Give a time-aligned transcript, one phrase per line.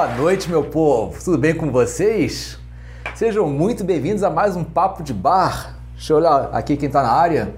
[0.00, 1.22] Boa noite, meu povo.
[1.22, 2.58] Tudo bem com vocês?
[3.14, 5.76] Sejam muito bem-vindos a mais um Papo de Bar.
[5.92, 7.54] Deixa eu olhar aqui quem está na área.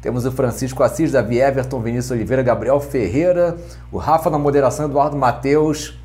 [0.00, 3.58] Temos o Francisco Assis, Davi Everton, Vinícius Oliveira, Gabriel Ferreira,
[3.92, 6.00] o Rafa na moderação, Eduardo Mateus,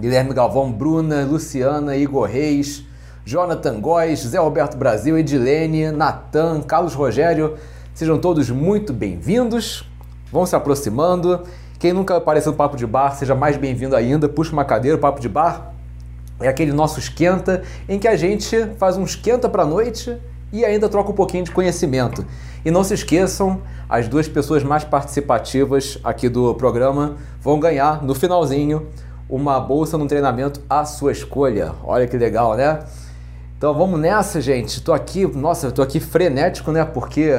[0.00, 2.82] Guilherme Galvão, Bruna, Luciana, Igor Reis,
[3.22, 7.58] Jonathan Góes, Zé Roberto Brasil, Edilene, Natan, Carlos Rogério.
[7.92, 9.86] Sejam todos muito bem-vindos.
[10.32, 11.42] Vão se aproximando.
[11.82, 14.28] Quem nunca apareceu no Papo de Bar, seja mais bem-vindo ainda.
[14.28, 15.72] Puxa uma cadeira, o Papo de Bar
[16.38, 20.16] é aquele nosso esquenta em que a gente faz um esquenta para a noite
[20.52, 22.24] e ainda troca um pouquinho de conhecimento.
[22.64, 28.14] E não se esqueçam, as duas pessoas mais participativas aqui do programa vão ganhar no
[28.14, 28.86] finalzinho
[29.28, 31.72] uma bolsa num treinamento à sua escolha.
[31.82, 32.78] Olha que legal, né?
[33.58, 34.80] Então vamos nessa, gente.
[34.82, 36.84] Tô aqui, nossa, tô aqui frenético, né?
[36.84, 37.34] Porque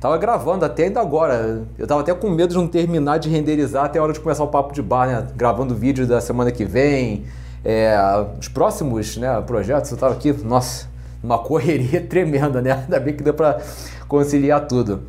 [0.00, 1.62] tava gravando até ainda agora.
[1.78, 4.44] Eu tava até com medo de não terminar de renderizar até a hora de começar
[4.44, 5.26] o papo de bar, né?
[5.36, 7.24] Gravando vídeo da semana que vem,
[7.64, 7.96] é,
[8.38, 9.90] os próximos né, projetos.
[9.90, 10.88] Eu tava aqui, nossa,
[11.22, 12.72] uma correria tremenda, né?
[12.72, 13.60] Ainda bem que deu para
[14.06, 15.02] conciliar tudo.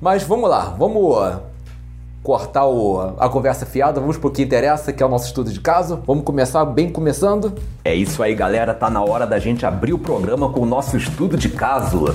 [0.00, 1.40] Mas vamos lá, vamos
[2.22, 5.60] cortar o, a conversa fiada, vamos pro que interessa, que é o nosso estudo de
[5.60, 6.02] caso.
[6.06, 7.52] Vamos começar bem começando.
[7.84, 8.74] É isso aí, galera.
[8.74, 12.14] Tá na hora da gente abrir o programa com o nosso estudo de caso.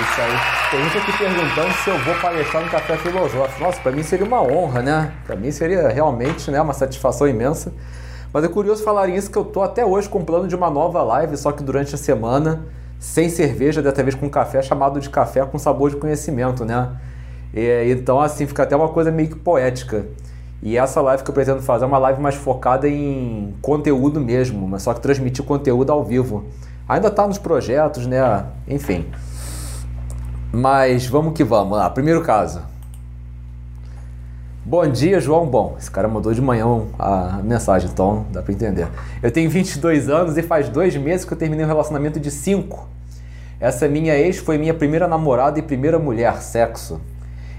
[0.11, 0.71] isso aí.
[0.71, 3.63] Tem gente aqui perguntando se eu vou palestrar no Café Filosófico.
[3.63, 5.11] Nossa, para mim seria uma honra, né?
[5.25, 7.71] Para mim seria realmente né, uma satisfação imensa.
[8.33, 10.69] Mas é curioso falarem isso que eu tô até hoje com um plano de uma
[10.69, 12.65] nova live, só que durante a semana,
[12.99, 16.89] sem cerveja, dessa vez com café, chamado de café com sabor de conhecimento, né?
[17.53, 20.05] E, então, assim, fica até uma coisa meio que poética.
[20.63, 24.67] E essa live que eu pretendo fazer é uma live mais focada em conteúdo mesmo,
[24.67, 26.45] mas só que transmitir conteúdo ao vivo.
[26.87, 28.45] Ainda tá nos projetos, né?
[28.67, 29.05] Enfim.
[30.53, 31.89] Mas vamos que vamos lá.
[31.89, 32.61] Primeiro caso.
[34.65, 35.47] Bom dia, João.
[35.47, 36.65] Bom, esse cara mandou de manhã
[36.99, 38.89] a mensagem, então dá pra entender.
[39.23, 42.85] Eu tenho 22 anos e faz dois meses que eu terminei um relacionamento de 5.
[43.61, 46.99] Essa minha ex foi minha primeira namorada e primeira mulher, sexo.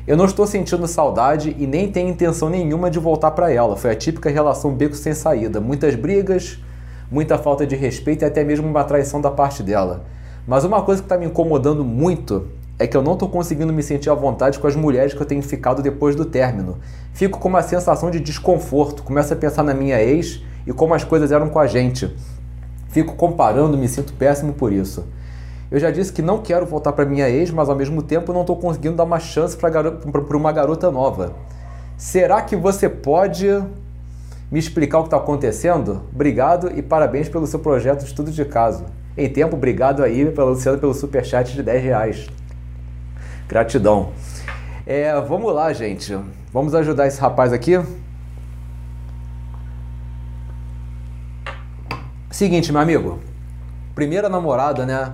[0.06, 3.75] Eu não estou sentindo saudade e nem tenho intenção nenhuma de voltar para ela.
[3.75, 5.62] Foi a típica relação beco sem saída.
[5.62, 6.58] Muitas brigas,
[7.10, 10.04] muita falta de respeito e até mesmo uma traição da parte dela.
[10.47, 12.48] Mas uma coisa que está me incomodando muito
[12.78, 15.27] é que eu não estou conseguindo me sentir à vontade com as mulheres que eu
[15.27, 16.78] tenho ficado depois do término.
[17.12, 21.05] Fico com uma sensação de desconforto, começo a pensar na minha ex e como as
[21.05, 22.15] coisas eram com a gente.
[22.88, 25.06] Fico comparando, me sinto péssimo por isso.
[25.71, 28.43] Eu já disse que não quero voltar para minha ex, mas ao mesmo tempo não
[28.43, 31.34] estou conseguindo dar uma chance para uma garota nova.
[31.97, 33.47] Será que você pode
[34.50, 36.03] me explicar o que está acontecendo?
[36.12, 38.85] Obrigado e parabéns pelo seu projeto de estudo de caso.
[39.17, 42.26] Em tempo, obrigado aí pela Luciana pelo superchat de 10 reais.
[43.52, 44.14] Gratidão.
[44.87, 46.19] É, vamos lá, gente.
[46.50, 47.78] Vamos ajudar esse rapaz aqui.
[52.31, 53.19] Seguinte, meu amigo.
[53.94, 55.12] Primeira namorada, né?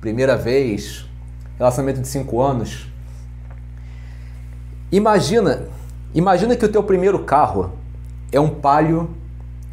[0.00, 1.08] Primeira vez.
[1.56, 2.88] Relacionamento de 5 anos.
[4.90, 5.68] Imagina,
[6.12, 7.70] imagina que o teu primeiro carro
[8.32, 9.08] é um Palio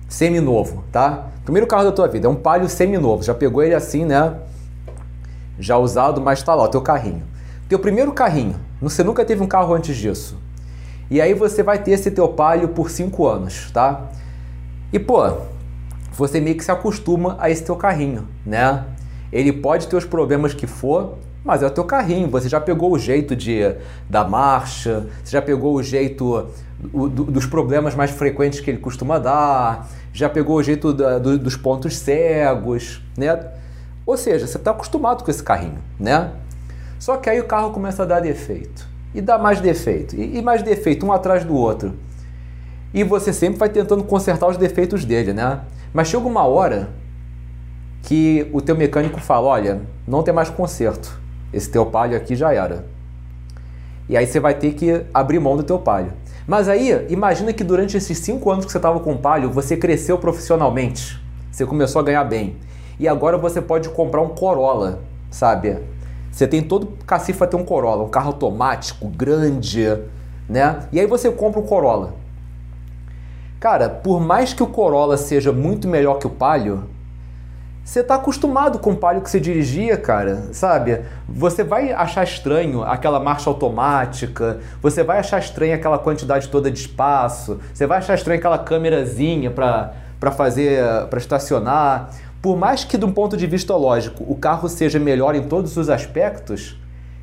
[0.08, 1.30] seminovo, tá?
[1.44, 3.24] Primeiro carro da tua vida é um Palio seminovo.
[3.24, 4.40] Já pegou ele assim, né?
[5.58, 7.33] Já usado, mas tá lá o teu carrinho.
[7.74, 10.38] Teu primeiro carrinho, você nunca teve um carro antes disso.
[11.10, 14.12] E aí você vai ter esse teu Palio por 5 anos, tá?
[14.92, 15.38] E pô,
[16.12, 18.86] você meio que se acostuma a esse teu carrinho, né?
[19.32, 22.30] Ele pode ter os problemas que for, mas é o teu carrinho.
[22.30, 23.76] Você já pegou o jeito de
[24.08, 26.46] da marcha, você já pegou o jeito
[26.80, 31.58] dos problemas mais frequentes que ele costuma dar, já pegou o jeito da, do, dos
[31.58, 33.48] pontos cegos, né?
[34.06, 36.34] Ou seja, você está acostumado com esse carrinho, né?
[37.04, 38.88] Só que aí o carro começa a dar defeito.
[39.14, 40.16] E dá mais defeito.
[40.16, 41.96] E, e mais defeito, um atrás do outro.
[42.94, 45.60] E você sempre vai tentando consertar os defeitos dele, né?
[45.94, 46.92] Mas chega uma hora
[48.04, 51.20] que o teu mecânico fala, olha, não tem mais conserto.
[51.52, 52.86] Esse teu palio aqui já era.
[54.08, 56.14] E aí você vai ter que abrir mão do teu palio.
[56.48, 60.18] Mas aí, imagina que durante esses cinco anos que você estava com o você cresceu
[60.18, 61.22] profissionalmente.
[61.52, 62.56] Você começou a ganhar bem.
[62.98, 65.92] E agora você pode comprar um Corolla, sabe?
[66.34, 69.88] Você tem todo cacifa ter um Corolla, um carro automático, grande,
[70.50, 70.80] né?
[70.92, 72.16] E aí você compra o Corolla.
[73.60, 76.86] Cara, por mais que o Corolla seja muito melhor que o Palio,
[77.86, 81.02] você está acostumado com o Palio que você dirigia, cara, sabe?
[81.30, 86.80] Você vai achar estranho aquela marcha automática, você vai achar estranho aquela quantidade toda de
[86.80, 92.10] espaço, você vai achar estranho aquela câmerazinha para fazer, para estacionar.
[92.44, 95.78] Por mais que, de um ponto de vista lógico, o carro seja melhor em todos
[95.78, 96.78] os aspectos,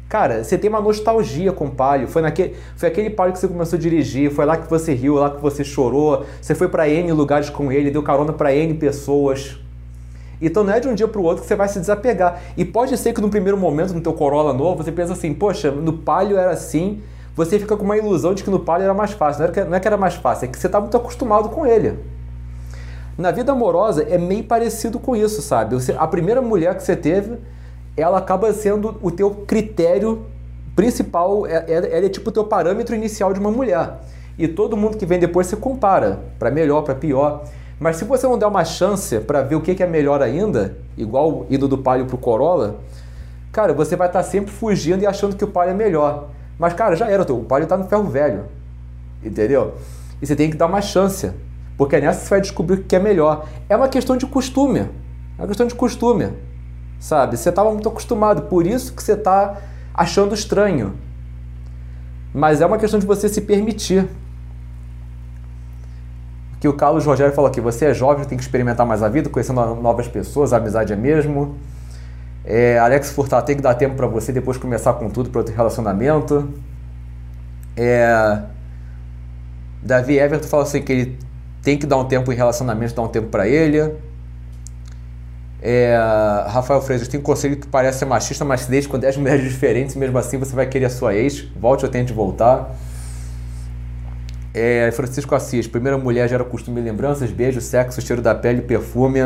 [0.08, 2.08] cara, você tem uma nostalgia com o Palio.
[2.08, 5.16] Foi, naquele, foi aquele Palio que você começou a dirigir, foi lá que você riu,
[5.16, 8.72] lá que você chorou, você foi para N lugares com ele, deu carona para N
[8.72, 9.58] pessoas.
[10.40, 12.40] Então não é de um dia para o outro que você vai se desapegar.
[12.56, 15.70] E pode ser que no primeiro momento, no teu Corolla novo, você pensa assim, poxa,
[15.70, 17.02] no Palio era assim,
[17.36, 19.46] você fica com uma ilusão de que no Palio era mais fácil.
[19.46, 21.98] Não, não é que era mais fácil, é que você está muito acostumado com ele.
[23.20, 25.74] Na vida amorosa é meio parecido com isso, sabe?
[25.74, 27.36] Você, a primeira mulher que você teve,
[27.94, 30.24] ela acaba sendo o teu critério
[30.74, 33.98] principal, é, é, ela é tipo o teu parâmetro inicial de uma mulher.
[34.38, 37.44] E todo mundo que vem depois você compara, para melhor, para pior.
[37.78, 41.44] Mas se você não der uma chance para ver o que é melhor ainda, igual
[41.50, 42.76] indo do Palio pro Corolla,
[43.52, 46.30] cara, você vai estar tá sempre fugindo e achando que o Palio é melhor.
[46.58, 48.44] Mas, cara, já era, o Palio está no ferro velho.
[49.22, 49.74] Entendeu?
[50.22, 51.30] E você tem que dar uma chance.
[51.80, 53.48] Porque é nessa você vai descobrir o que é melhor.
[53.66, 54.80] É uma questão de costume.
[54.80, 54.86] É
[55.38, 56.28] uma questão de costume.
[56.98, 57.38] Sabe?
[57.38, 59.56] Você estava muito acostumado, por isso que você está
[59.94, 60.92] achando estranho.
[62.34, 64.06] Mas é uma questão de você se permitir
[66.60, 69.30] que o Carlos Rogério falou aqui, você é jovem, tem que experimentar mais a vida,
[69.30, 71.56] conhecendo novas pessoas, a amizade é mesmo.
[72.44, 75.54] É, Alex Furtado, tem que dar tempo para você depois começar com tudo para outro
[75.56, 76.46] relacionamento.
[77.74, 78.42] É,
[79.82, 81.29] Davi Everton fala assim que ele
[81.62, 83.92] tem que dar um tempo em relacionamento, dar um tempo para ele.
[85.62, 85.94] É,
[86.48, 89.94] Rafael Freitas tem um conselho que parece ser machista, mas desde com 10 mulheres diferentes,
[89.94, 91.44] mesmo assim você vai querer a sua ex.
[91.56, 92.74] Volte ou tente voltar.
[94.52, 99.20] É, Francisco Assis, primeira mulher gera costume e lembranças, beijo, sexo, cheiro da pele, perfume.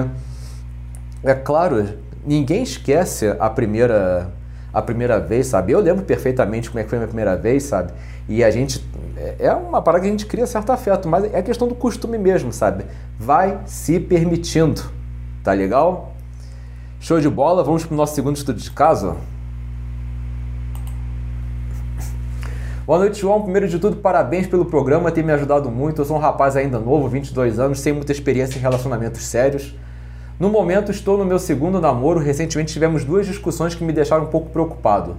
[1.22, 1.88] É claro,
[2.26, 4.30] ninguém esquece a primeira
[4.74, 5.72] a primeira vez, sabe?
[5.72, 7.92] Eu lembro perfeitamente como é que foi a minha primeira vez, sabe?
[8.28, 8.84] E a gente
[9.38, 12.52] é uma parada que a gente cria certo afeto, mas é questão do costume mesmo,
[12.52, 12.84] sabe?
[13.16, 14.82] Vai se permitindo,
[15.44, 16.12] tá legal?
[16.98, 19.16] Show de bola, vamos pro nosso segundo estudo de caso.
[22.84, 23.40] Boa noite, João.
[23.42, 26.02] Primeiro de tudo, parabéns pelo programa, tem me ajudado muito.
[26.02, 29.74] Eu sou um rapaz ainda novo, 22 anos, sem muita experiência em relacionamentos sérios.
[30.38, 32.18] No momento, estou no meu segundo namoro.
[32.18, 35.16] Recentemente tivemos duas discussões que me deixaram um pouco preocupado.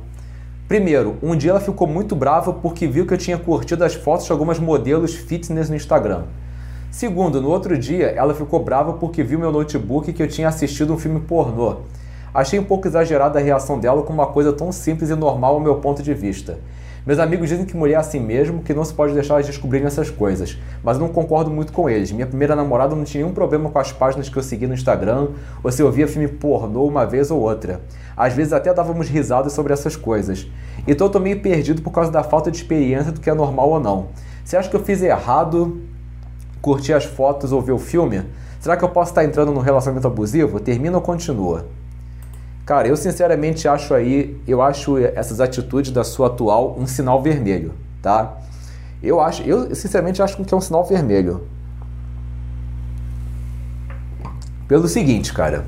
[0.68, 4.26] Primeiro, um dia ela ficou muito brava porque viu que eu tinha curtido as fotos
[4.26, 6.24] de algumas modelos fitness no Instagram.
[6.92, 10.94] Segundo, no outro dia, ela ficou brava porque viu meu notebook que eu tinha assistido
[10.94, 11.78] um filme pornô.
[12.34, 15.62] Achei um pouco exagerada a reação dela com uma coisa tão simples e normal ao
[15.62, 16.60] meu ponto de vista.
[17.06, 19.86] Meus amigos dizem que mulher é assim mesmo, que não se pode deixar elas descobrirem
[19.86, 22.12] essas coisas, mas não concordo muito com eles.
[22.12, 25.28] Minha primeira namorada não tinha nenhum problema com as páginas que eu segui no Instagram,
[25.64, 27.80] ou se eu via filme pornô uma vez ou outra.
[28.18, 30.48] Às vezes até dávamos risadas sobre essas coisas.
[30.88, 33.70] Então eu tô meio perdido por causa da falta de experiência do que é normal
[33.70, 34.08] ou não.
[34.44, 35.80] Você acha que eu fiz errado
[36.60, 38.24] curtir as fotos ou ver o filme?
[38.60, 40.60] Será que eu posso estar entrando num relacionamento abusivo?
[40.60, 41.68] Termina ou continua?
[42.66, 47.74] Cara, eu sinceramente acho aí, eu acho essas atitudes da sua atual um sinal vermelho,
[48.02, 48.38] tá?
[49.04, 51.48] Eu acho, eu sinceramente acho que é um sinal vermelho.
[54.68, 55.64] Pelo seguinte, cara,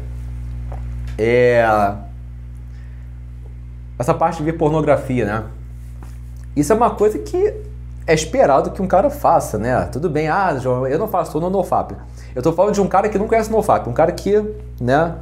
[1.20, 1.64] é
[4.00, 5.44] essa parte de ver pornografia, né?
[6.56, 7.54] Isso é uma coisa que
[8.08, 9.82] é esperado que um cara faça, né?
[9.92, 11.96] Tudo bem, ah, João, eu não faço, tô no NoFap.
[12.34, 14.44] Eu tô falando de um cara que não conhece NoFap, um cara que,
[14.82, 15.16] né,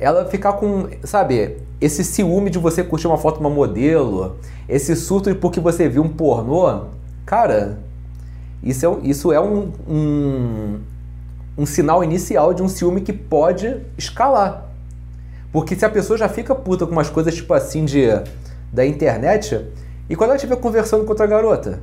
[0.00, 4.96] ela ficar com, sabe, esse ciúme de você curtir uma foto de uma modelo, esse
[4.96, 6.86] surto de porque você viu um pornô,
[7.26, 7.78] cara,
[8.62, 10.80] isso é, isso é um, um,
[11.56, 14.70] um sinal inicial de um ciúme que pode escalar.
[15.52, 18.06] Porque se a pessoa já fica puta com umas coisas tipo assim de
[18.72, 19.66] da internet,
[20.08, 21.80] e quando ela estiver conversando com outra garota?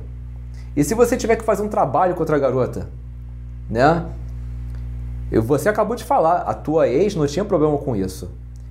[0.74, 2.88] E se você tiver que fazer um trabalho com outra garota?
[3.70, 4.04] Né?
[5.30, 8.30] Você acabou de falar, a tua ex não tinha problema com isso.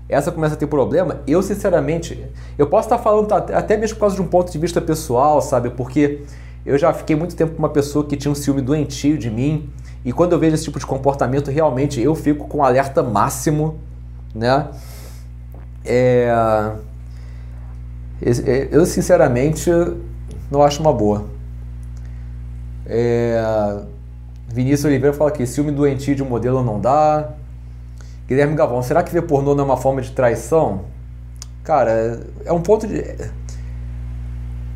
[0.10, 1.22] Essa começa a ter problema.
[1.28, 2.26] Eu, sinceramente,
[2.58, 5.70] eu posso estar falando até mesmo por causa de um ponto de vista pessoal, sabe?
[5.70, 6.22] Porque
[6.66, 9.70] eu já fiquei muito tempo com uma pessoa que tinha um ciúme doentio de mim.
[10.06, 13.80] E quando eu vejo esse tipo de comportamento, realmente eu fico com alerta máximo,
[14.34, 14.70] né?
[15.84, 16.32] É...
[18.22, 19.70] é eu, sinceramente,
[20.50, 21.26] não acho uma boa.
[22.86, 23.42] É...
[24.58, 27.30] Vinícius Oliveira fala aqui, ciúme doentio de um modelo não dá.
[28.28, 30.86] Guilherme Gavão, será que ver pornô não é uma forma de traição?
[31.64, 33.04] Cara, é um ponto de.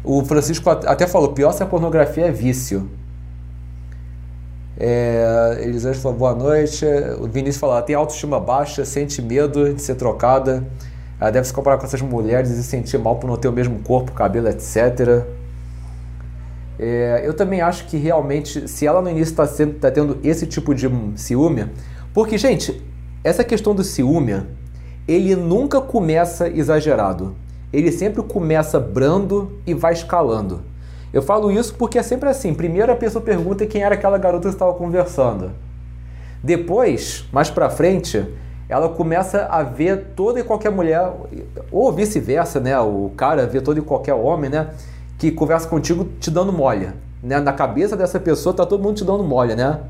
[0.03, 2.91] O Francisco até falou: pior se a pornografia é vício.
[4.77, 6.85] É, Elisângela falou: boa noite.
[7.19, 10.63] O Vinícius falou: tem autoestima baixa, sente medo de ser trocada.
[11.19, 13.51] Ela deve se comparar com essas mulheres e se sentir mal por não ter o
[13.51, 15.25] mesmo corpo, cabelo, etc.
[16.83, 19.45] É, eu também acho que realmente, se ela no início está
[19.79, 21.67] tá tendo esse tipo de ciúme,
[22.11, 22.81] porque, gente,
[23.23, 24.41] essa questão do ciúme,
[25.07, 27.35] ele nunca começa exagerado.
[27.71, 30.63] Ele sempre começa brando e vai escalando.
[31.13, 32.51] Eu falo isso porque é sempre assim.
[32.51, 35.51] Primeiro a pessoa pergunta quem era aquela garota que estava conversando.
[36.43, 38.25] Depois, mais para frente,
[38.67, 41.13] ela começa a ver toda e qualquer mulher,
[41.71, 42.79] ou vice-versa, né?
[42.79, 44.69] O cara vê todo e qualquer homem, né?
[45.21, 46.89] Que conversa contigo te dando mole.
[47.21, 47.39] Né?
[47.39, 49.81] Na cabeça dessa pessoa tá todo mundo te dando mole, né?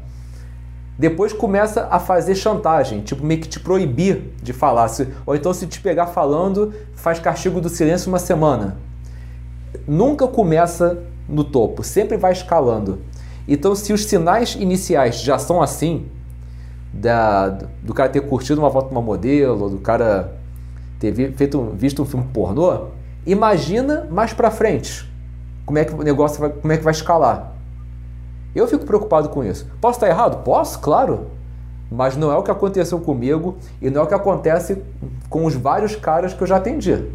[0.99, 4.91] Depois começa a fazer chantagem, tipo meio que te proibir de falar.
[5.25, 8.75] Ou então se te pegar falando, faz castigo do silêncio uma semana.
[9.87, 12.99] Nunca começa no topo, sempre vai escalando.
[13.47, 16.07] Então se os sinais iniciais já são assim,
[16.93, 17.47] da,
[17.81, 20.35] do cara ter curtido uma foto de uma modelo, do cara
[20.99, 22.87] ter feito, visto um filme pornô,
[23.25, 25.09] imagina mais pra frente
[25.65, 27.53] como é que o negócio vai, como é que vai escalar.
[28.53, 29.67] Eu fico preocupado com isso.
[29.79, 30.43] Posso estar errado?
[30.43, 31.27] Posso, claro.
[31.89, 34.81] Mas não é o que aconteceu comigo e não é o que acontece
[35.29, 37.05] com os vários caras que eu já atendi.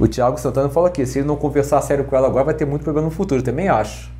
[0.00, 2.64] O Thiago Santana falou aqui: se ele não conversar sério com ela agora, vai ter
[2.64, 3.42] muito problema no futuro.
[3.42, 4.10] também acho.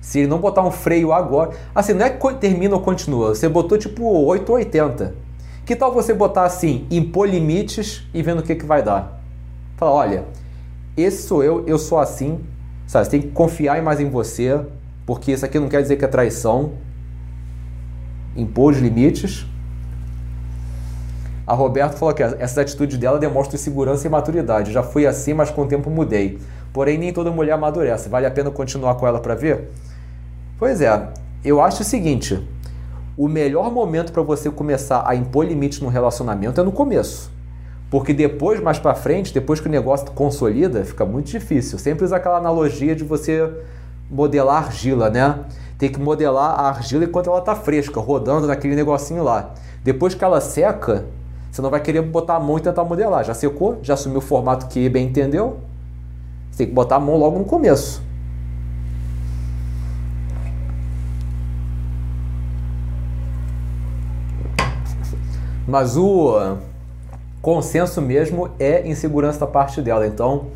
[0.00, 1.50] Se ele não botar um freio agora.
[1.74, 3.34] Assim, não é que termina ou continua.
[3.34, 5.23] Você botou tipo 880.
[5.64, 9.20] Que tal você botar assim, impor limites e vendo o que, que vai dar?
[9.76, 10.24] Fala, olha,
[10.96, 12.40] esse sou eu, eu sou assim,
[12.86, 13.06] sabe?
[13.06, 14.60] Você tem que confiar mais em você,
[15.06, 16.72] porque isso aqui não quer dizer que é traição.
[18.36, 19.46] Impor os limites.
[21.46, 24.72] A Roberto falou que essa atitude dela demonstra segurança e maturidade.
[24.72, 26.38] Já fui assim, mas com o tempo mudei.
[26.72, 28.08] Porém, nem toda mulher amadurece.
[28.08, 29.70] Vale a pena continuar com ela para ver?
[30.58, 31.08] Pois é,
[31.44, 32.42] eu acho o seguinte:
[33.16, 37.30] o melhor momento para você começar a impor limites no relacionamento é no começo.
[37.90, 41.78] Porque depois, mais para frente, depois que o negócio consolida, fica muito difícil.
[41.78, 43.48] Sempre usa aquela analogia de você
[44.10, 45.38] modelar argila, né?
[45.78, 49.54] Tem que modelar a argila enquanto ela tá fresca, rodando naquele negocinho lá.
[49.84, 51.04] Depois que ela seca,
[51.52, 53.24] você não vai querer botar a mão e tentar modelar.
[53.24, 53.78] Já secou?
[53.80, 55.58] Já assumiu o formato que bem entendeu?
[56.50, 58.02] Você tem que botar a mão logo no começo.
[65.66, 66.56] Mas o
[67.40, 70.06] consenso mesmo é insegurança da parte dela.
[70.06, 70.46] Então,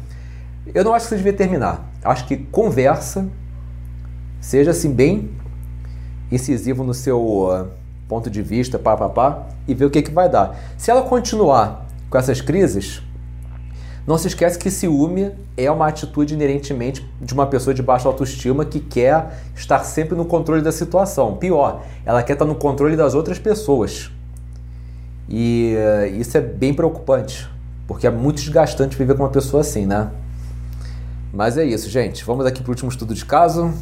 [0.74, 1.90] eu não acho que você devia terminar.
[2.02, 3.26] Acho que conversa,
[4.40, 5.30] seja assim bem
[6.30, 7.68] incisivo no seu uh,
[8.08, 10.56] ponto de vista, pá, pá, pá, e ver o que, que vai dar.
[10.76, 13.02] Se ela continuar com essas crises,
[14.06, 18.64] não se esquece que ciúme é uma atitude inerentemente de uma pessoa de baixa autoestima
[18.64, 21.36] que quer estar sempre no controle da situação.
[21.36, 24.10] Pior, ela quer estar no controle das outras pessoas.
[25.28, 27.48] E uh, isso é bem preocupante,
[27.86, 30.10] porque é muito desgastante viver com uma pessoa assim, né?
[31.32, 32.24] Mas é isso, gente.
[32.24, 33.72] Vamos aqui para o último estudo de caso.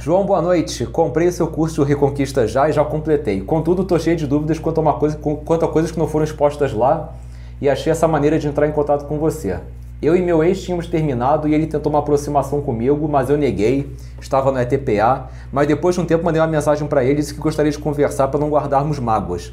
[0.00, 0.86] João, boa noite.
[0.86, 3.40] Comprei seu curso de Reconquista já e já completei.
[3.42, 6.24] Contudo, estou cheio de dúvidas quanto a, uma coisa, quanto a coisas que não foram
[6.24, 7.12] expostas lá
[7.60, 9.58] e achei essa maneira de entrar em contato com você.
[10.02, 13.94] Eu e meu ex tínhamos terminado e ele tentou uma aproximação comigo, mas eu neguei.
[14.18, 17.34] Estava no ETPA, mas depois de um tempo mandei uma mensagem para ele e disse
[17.34, 19.52] que gostaria de conversar para não guardarmos mágoas.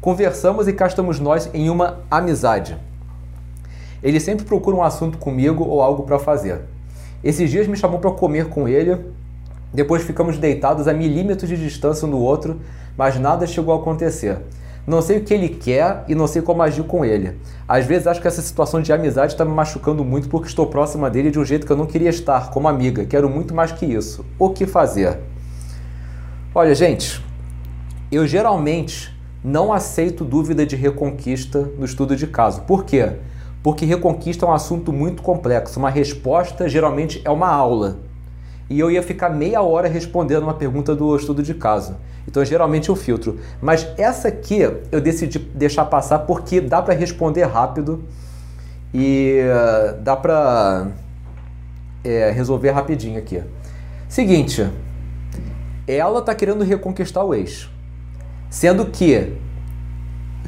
[0.00, 2.78] Conversamos e cá estamos nós em uma amizade.
[4.00, 6.60] Ele sempre procura um assunto comigo ou algo para fazer.
[7.24, 8.96] Esses dias me chamou para comer com ele.
[9.74, 12.60] Depois ficamos deitados a milímetros de distância um do outro,
[12.96, 14.38] mas nada chegou a acontecer.
[14.88, 17.36] Não sei o que ele quer e não sei como agir com ele.
[17.68, 21.10] Às vezes acho que essa situação de amizade está me machucando muito porque estou próxima
[21.10, 23.04] dele de um jeito que eu não queria estar, como amiga.
[23.04, 24.24] Quero muito mais que isso.
[24.38, 25.18] O que fazer?
[26.54, 27.22] Olha, gente,
[28.10, 29.14] eu geralmente
[29.44, 32.62] não aceito dúvida de reconquista no estudo de caso.
[32.62, 33.10] Por quê?
[33.62, 35.78] Porque reconquista é um assunto muito complexo.
[35.78, 37.98] Uma resposta geralmente é uma aula
[38.70, 41.96] e eu ia ficar meia hora respondendo uma pergunta do estudo de caso.
[42.26, 43.38] Então, geralmente eu filtro.
[43.62, 48.04] Mas essa aqui eu decidi deixar passar porque dá para responder rápido
[48.92, 50.88] e uh, dá para
[52.04, 53.42] é, resolver rapidinho aqui.
[54.08, 54.68] Seguinte,
[55.86, 57.68] ela tá querendo reconquistar o ex,
[58.50, 59.34] sendo que,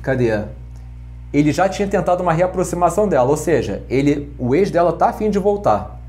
[0.02, 0.44] cadê?
[1.32, 5.30] Ele já tinha tentado uma reaproximação dela, ou seja, ele, o ex dela tá afim
[5.30, 5.99] de voltar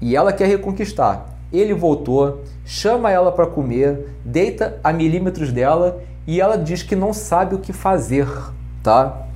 [0.00, 1.26] e ela quer reconquistar.
[1.52, 7.12] Ele voltou, chama ela para comer, deita a milímetros dela e ela diz que não
[7.12, 8.28] sabe o que fazer,
[8.82, 9.26] tá?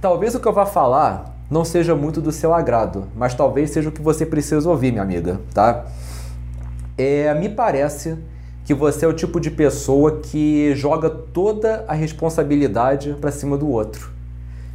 [0.00, 3.88] Talvez o que eu vá falar não seja muito do seu agrado, mas talvez seja
[3.88, 5.86] o que você precisa ouvir, minha amiga, tá?
[6.96, 8.16] É, me parece
[8.64, 13.68] que você é o tipo de pessoa que joga toda a responsabilidade para cima do
[13.68, 14.12] outro.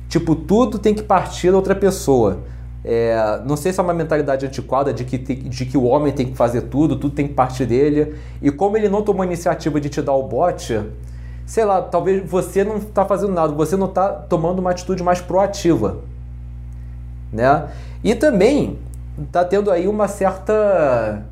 [0.09, 2.39] Tipo, tudo tem que partir da outra pessoa.
[2.87, 6.27] É, não sei se é uma mentalidade antiquada de que, de que o homem tem
[6.27, 8.15] que fazer tudo, tudo tem que partir dele.
[8.39, 10.79] E como ele não tomou a iniciativa de te dar o bote,
[11.47, 15.19] sei lá, talvez você não está fazendo nada, você não está tomando uma atitude mais
[15.19, 15.97] proativa.
[17.33, 17.67] Né?
[18.03, 18.77] E também
[19.19, 21.23] está tendo aí uma certa.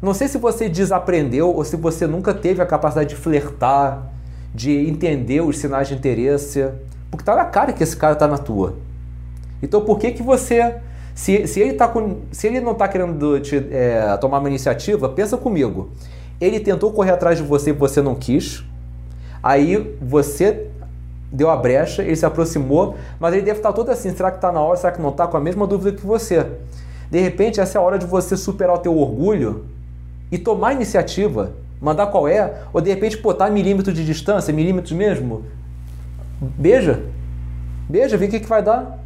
[0.00, 4.06] Não sei se você desaprendeu ou se você nunca teve a capacidade de flertar,
[4.54, 6.66] de entender os sinais de interesse,
[7.10, 8.87] porque tá na cara que esse cara tá na tua.
[9.62, 10.76] Então por que que você,
[11.14, 15.08] se, se, ele, tá com, se ele não está querendo te, é, tomar uma iniciativa,
[15.08, 15.90] pensa comigo.
[16.40, 18.64] Ele tentou correr atrás de você e você não quis.
[19.42, 20.68] Aí você
[21.30, 24.50] deu a brecha, ele se aproximou, mas ele deve estar todo assim, será que está
[24.50, 25.26] na hora, será que não está?
[25.26, 26.46] Com a mesma dúvida que você.
[27.10, 29.66] De repente, essa é a hora de você superar o teu orgulho
[30.30, 35.44] e tomar iniciativa, mandar qual é, ou de repente botar milímetros de distância, milímetros mesmo.
[36.40, 37.02] Beija.
[37.88, 38.97] Beija, vê o que, que vai dar.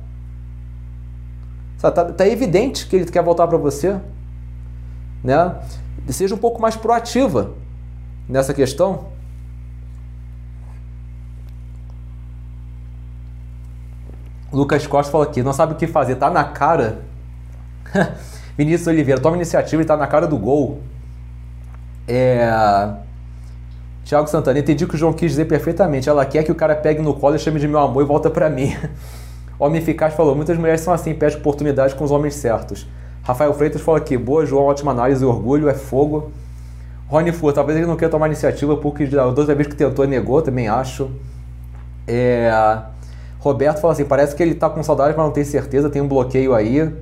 [1.91, 3.99] Tá, tá evidente que ele quer voltar para você.
[5.23, 5.57] Né?
[6.09, 7.51] Seja um pouco mais proativa
[8.29, 9.07] nessa questão.
[14.53, 17.01] Lucas Costa falou aqui, não sabe o que fazer, tá na cara.
[18.57, 20.83] Vinícius Oliveira, toma iniciativa e tá na cara do gol.
[22.07, 22.49] É...
[24.05, 26.09] Tiago Santana, entendi o que o João quis dizer perfeitamente.
[26.09, 28.29] Ela quer que o cara pegue no colo e chame de meu amor e volta
[28.29, 28.77] para mim.
[29.65, 32.85] Homem Eficaz falou: muitas mulheres são assim, pede oportunidade com os homens certos.
[33.23, 36.33] Rafael Freitas falou aqui: boa, João, ótima análise, orgulho é fogo.
[37.07, 40.43] Rony Fu, talvez ele não queira tomar iniciativa porque da outra vez que tentou negou,
[40.43, 41.09] também acho.
[42.09, 42.51] É...
[43.39, 46.09] Roberto falou assim: parece que ele tá com saudade, mas não tem certeza, tem um
[46.09, 46.93] bloqueio aí.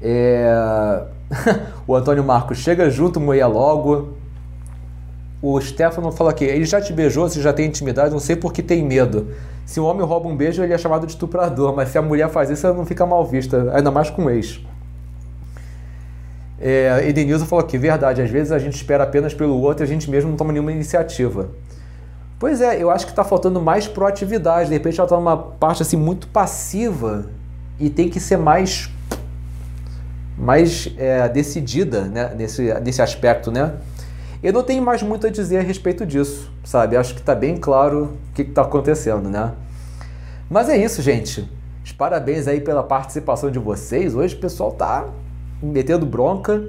[0.00, 1.02] É...
[1.86, 4.14] o Antônio Marcos, chega junto, moia logo.
[5.42, 8.50] O Stefano falou aqui: ele já te beijou, você já tem intimidade, não sei por
[8.50, 9.28] que tem medo.
[9.64, 12.28] Se um homem rouba um beijo, ele é chamado de estuprador, mas se a mulher
[12.28, 14.60] faz isso, ela não fica mal vista, ainda mais com ex.
[16.60, 19.88] É, Edenilson falou aqui, verdade, às vezes a gente espera apenas pelo outro e a
[19.88, 21.48] gente mesmo não toma nenhuma iniciativa.
[22.38, 25.82] Pois é, eu acho que está faltando mais proatividade, de repente ela está numa parte
[25.82, 27.26] assim muito passiva
[27.78, 28.90] e tem que ser mais,
[30.36, 33.74] mais é, decidida né, nesse, nesse aspecto, né?
[34.44, 36.98] Eu não tenho mais muito a dizer a respeito disso, sabe?
[36.98, 39.52] Acho que está bem claro o que está acontecendo, né?
[40.50, 41.48] Mas é isso, gente.
[41.82, 44.14] Os parabéns aí pela participação de vocês.
[44.14, 45.06] Hoje o pessoal tá
[45.62, 46.62] metendo bronca.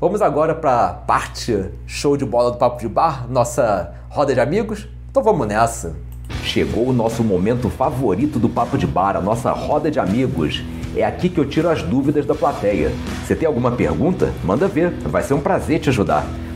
[0.00, 4.88] Vamos agora para parte show de bola do Papo de Bar, nossa roda de amigos.
[5.08, 5.94] Então vamos nessa.
[6.42, 10.64] Chegou o nosso momento favorito do Papo de Bar, a nossa roda de amigos.
[10.96, 12.90] É aqui que eu tiro as dúvidas da plateia.
[13.24, 14.32] Você tem alguma pergunta?
[14.42, 16.26] Manda ver, vai ser um prazer te ajudar.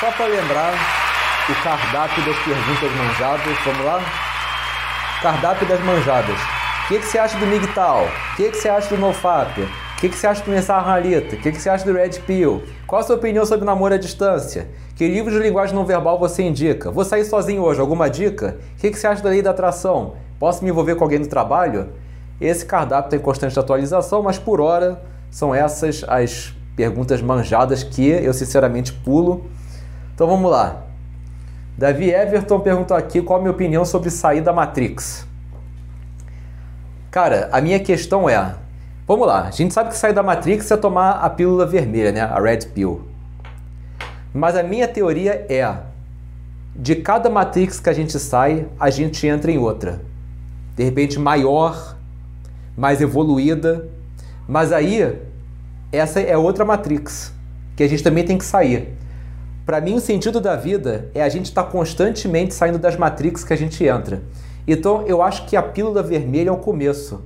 [0.00, 0.74] Só para lembrar
[1.50, 4.00] o cardápio das perguntas manjadas, vamos lá?
[5.20, 6.38] Cardápio das manjadas.
[6.84, 8.04] O que, que você acha do MGTOW?
[8.04, 9.60] O que, que você acha do NoFap?
[9.60, 10.86] O que, que você acha do Mensar?
[10.86, 12.62] O que, que você acha do Red Pill?
[12.86, 14.68] Qual a sua opinião sobre namoro à distância?
[14.94, 16.92] Que livro de linguagem não verbal você indica?
[16.92, 18.56] Vou sair sozinho hoje, alguma dica?
[18.76, 20.14] O que, que você acha da lei da atração?
[20.38, 21.88] Posso me envolver com alguém no trabalho?
[22.40, 28.32] Esse cardápio tem constante atualização, mas por hora são essas as perguntas manjadas que eu
[28.32, 29.50] sinceramente pulo.
[30.18, 30.82] Então vamos lá.
[31.78, 35.24] Davi Everton perguntou aqui qual a minha opinião sobre sair da Matrix.
[37.08, 38.56] Cara, a minha questão é:
[39.06, 42.20] vamos lá, a gente sabe que sair da Matrix é tomar a pílula vermelha, né?
[42.22, 43.06] A Red Pill.
[44.34, 45.72] Mas a minha teoria é:
[46.74, 50.00] de cada Matrix que a gente sai, a gente entra em outra.
[50.74, 51.96] De repente maior,
[52.76, 53.88] mais evoluída.
[54.48, 55.16] Mas aí,
[55.92, 57.32] essa é outra Matrix,
[57.76, 58.98] que a gente também tem que sair.
[59.68, 63.44] Para mim, o sentido da vida é a gente estar tá constantemente saindo das Matrix
[63.44, 64.22] que a gente entra.
[64.66, 67.20] Então, eu acho que a pílula vermelha é o começo.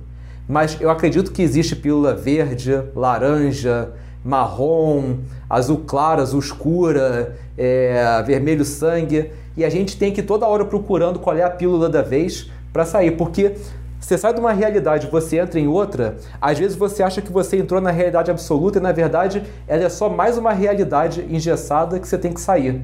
[0.45, 3.93] Mas eu acredito que existe pílula verde, laranja,
[4.25, 9.31] marrom, azul claro, azul escura, é, vermelho sangue.
[9.55, 12.83] E a gente tem que toda hora procurando qual é a pílula da vez para
[12.83, 13.11] sair.
[13.11, 13.55] Porque
[14.03, 17.55] você sai de uma realidade, você entra em outra, às vezes você acha que você
[17.55, 22.05] entrou na realidade absoluta e na verdade ela é só mais uma realidade engessada que
[22.05, 22.81] você tem que sair.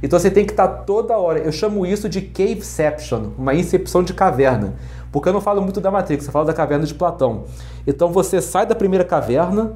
[0.00, 1.40] Então você tem que estar toda hora.
[1.40, 4.74] Eu chamo isso de caveception, uma incepção de caverna.
[5.10, 7.44] Porque eu não falo muito da Matrix, eu falo da caverna de Platão.
[7.84, 9.72] Então você sai da primeira caverna,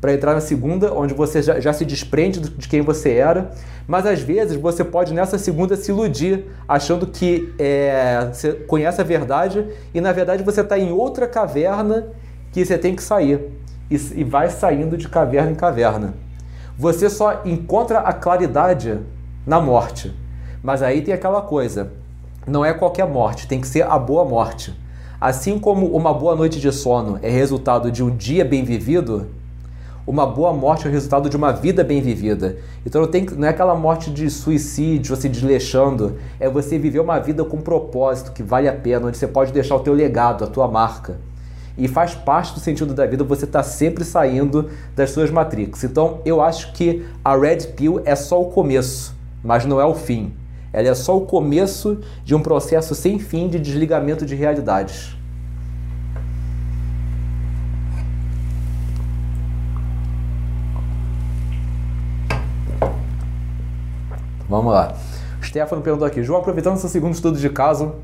[0.00, 3.50] para entrar na segunda, onde você já, já se desprende de quem você era.
[3.86, 9.04] Mas às vezes você pode nessa segunda se iludir, achando que é, você conhece a
[9.04, 12.08] verdade e na verdade você está em outra caverna
[12.50, 13.50] que você tem que sair.
[13.90, 16.14] E, e vai saindo de caverna em caverna.
[16.78, 18.98] Você só encontra a claridade
[19.46, 20.14] na morte.
[20.62, 21.92] Mas aí tem aquela coisa:
[22.46, 24.74] não é qualquer morte, tem que ser a boa morte.
[25.20, 29.28] Assim como uma boa noite de sono é resultado de um dia bem vivido,
[30.10, 32.56] uma boa morte é o resultado de uma vida bem vivida.
[32.84, 37.58] Então não, é aquela morte de suicídio, se desleixando, é você viver uma vida com
[37.58, 41.20] propósito, que vale a pena, onde você pode deixar o teu legado, a tua marca.
[41.78, 45.84] E faz parte do sentido da vida você estar tá sempre saindo das suas matrix.
[45.84, 49.94] Então eu acho que a Red Pill é só o começo, mas não é o
[49.94, 50.32] fim.
[50.72, 55.19] Ela é só o começo de um processo sem fim de desligamento de realidades.
[64.50, 64.92] Vamos lá.
[65.40, 67.94] O Stefano perguntou aqui: João, aproveitando seu segundo estudo de caso,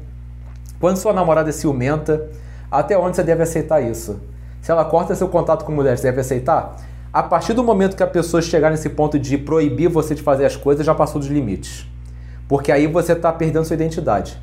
[0.78, 2.30] quando sua namorada é ciumenta,
[2.70, 4.20] até onde você deve aceitar isso?
[4.62, 6.76] Se ela corta seu contato com mulheres, você deve aceitar?
[7.12, 10.44] A partir do momento que a pessoa chegar nesse ponto de proibir você de fazer
[10.44, 11.87] as coisas, já passou dos limites.
[12.48, 14.40] Porque aí você está perdendo sua identidade.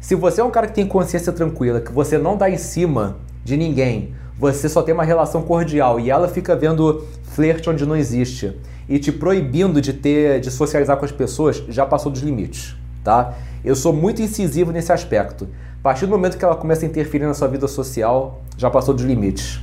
[0.00, 3.16] Se você é um cara que tem consciência tranquila, que você não dá em cima
[3.44, 7.96] de ninguém, você só tem uma relação cordial e ela fica vendo flerte onde não
[7.96, 8.54] existe
[8.88, 13.34] e te proibindo de ter de socializar com as pessoas, já passou dos limites, tá?
[13.64, 15.48] Eu sou muito incisivo nesse aspecto.
[15.80, 18.94] A partir do momento que ela começa a interferir na sua vida social, já passou
[18.94, 19.60] dos limites.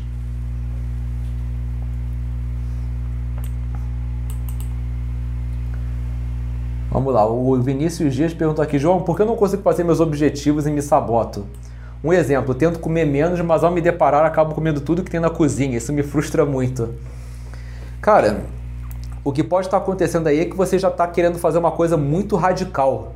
[6.92, 10.00] Vamos lá, o Vinícius Dias perguntou aqui, João, por que eu não consigo fazer meus
[10.00, 11.46] objetivos e me saboto?
[12.06, 15.32] Um exemplo, tento comer menos, mas ao me deparar acabo comendo tudo que tem na
[15.32, 15.76] cozinha.
[15.76, 16.94] Isso me frustra muito.
[18.00, 18.42] Cara,
[19.24, 21.98] o que pode estar acontecendo aí é que você já está querendo fazer uma coisa
[21.98, 23.16] muito radical,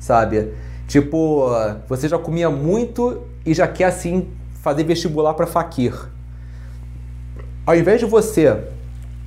[0.00, 0.54] sabe?
[0.88, 1.50] Tipo,
[1.86, 4.30] você já comia muito e já quer assim
[4.62, 5.92] fazer vestibular para faquir.
[7.66, 8.64] Ao invés de você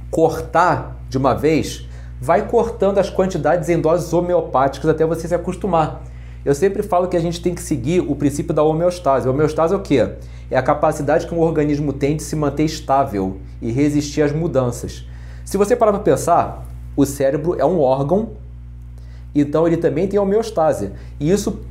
[0.10, 1.88] cortar de uma vez,
[2.20, 6.02] vai cortando as quantidades em doses homeopáticas até você se acostumar.
[6.45, 9.27] Eu sempre falo que a gente tem que seguir o princípio da homeostase.
[9.27, 10.12] Homeostase é o quê?
[10.51, 15.08] É a capacidade que um organismo tem de se manter estável e resistir às mudanças.
[15.43, 18.34] Se você parar para pensar, o cérebro é um órgão,
[19.34, 20.91] então ele também tem homeostase.
[21.19, 21.62] E isso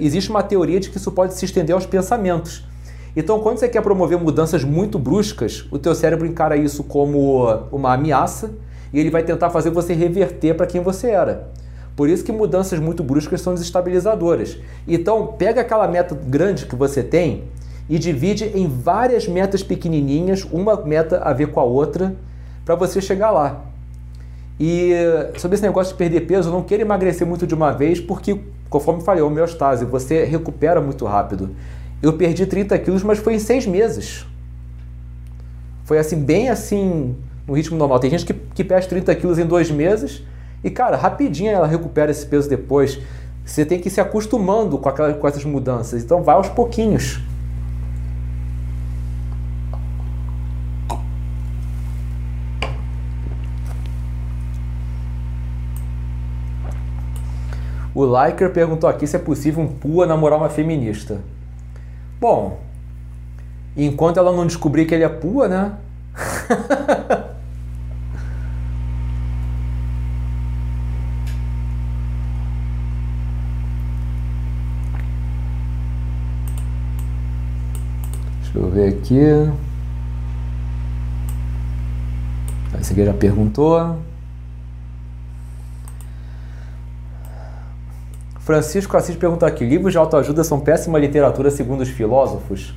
[0.00, 2.66] existe uma teoria de que isso pode se estender aos pensamentos.
[3.14, 7.92] Então, quando você quer promover mudanças muito bruscas, o teu cérebro encara isso como uma
[7.92, 8.50] ameaça
[8.94, 11.50] e ele vai tentar fazer você reverter para quem você era.
[11.96, 14.58] Por isso que mudanças muito bruscas são desestabilizadoras.
[14.86, 17.44] Então, pega aquela meta grande que você tem
[17.88, 22.14] e divide em várias metas pequenininhas, uma meta a ver com a outra,
[22.66, 23.64] para você chegar lá.
[24.60, 24.92] E
[25.38, 28.38] sobre esse negócio de perder peso, eu não quero emagrecer muito de uma vez, porque,
[28.68, 31.50] conforme falei, o homeostase, você recupera muito rápido.
[32.02, 34.26] Eu perdi 30 quilos, mas foi em seis meses.
[35.84, 37.98] Foi assim, bem assim, no ritmo normal.
[38.00, 40.22] Tem gente que, que perde 30 quilos em dois meses
[40.64, 42.98] e, cara, rapidinho ela recupera esse peso depois.
[43.44, 46.02] Você tem que ir se acostumando com, aquelas, com essas mudanças.
[46.02, 47.20] Então, vai aos pouquinhos.
[57.94, 61.22] O Liker perguntou aqui se é possível um pua namorar uma feminista.
[62.20, 62.60] Bom,
[63.74, 65.72] enquanto ela não descobrir que ele é pua, né?
[78.58, 79.20] eu ver aqui.
[82.80, 83.96] Esse aqui já perguntou.
[88.40, 92.74] Francisco Assis pergunta aqui: livros de autoajuda são péssima literatura segundo os filósofos?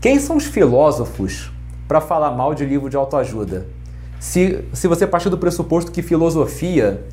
[0.00, 1.50] Quem são os filósofos
[1.88, 3.66] para falar mal de livro de autoajuda?
[4.20, 7.04] Se, se você partir do pressuposto que filosofia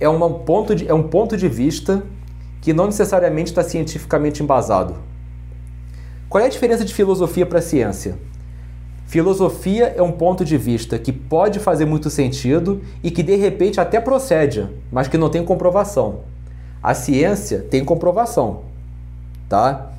[0.00, 2.02] é, uma ponto de, é um ponto de vista
[2.60, 4.94] que não necessariamente está cientificamente embasado.
[6.28, 8.18] Qual é a diferença de filosofia para ciência?
[9.06, 13.80] Filosofia é um ponto de vista que pode fazer muito sentido e que de repente
[13.80, 16.20] até procede, mas que não tem comprovação.
[16.82, 18.64] A ciência tem comprovação,
[19.48, 19.92] tá?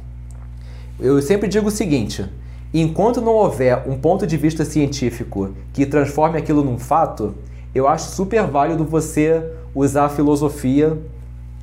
[1.00, 2.24] Eu sempre digo o seguinte:
[2.72, 7.34] enquanto não houver um ponto de vista científico que transforme aquilo num fato,
[7.74, 10.96] eu acho super válido você usar a filosofia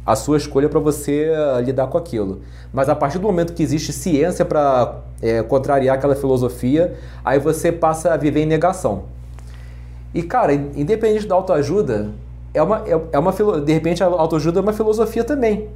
[0.06, 2.40] a sua escolha para você eh, lidar com aquilo.
[2.72, 7.72] Mas a partir do momento que existe ciência para é, contrariar aquela filosofia, aí você
[7.72, 9.04] passa a viver em negação.
[10.14, 12.12] E cara, independente da autoajuda,
[12.54, 15.68] é uma, é, é uma de repente a autoajuda é uma filosofia também.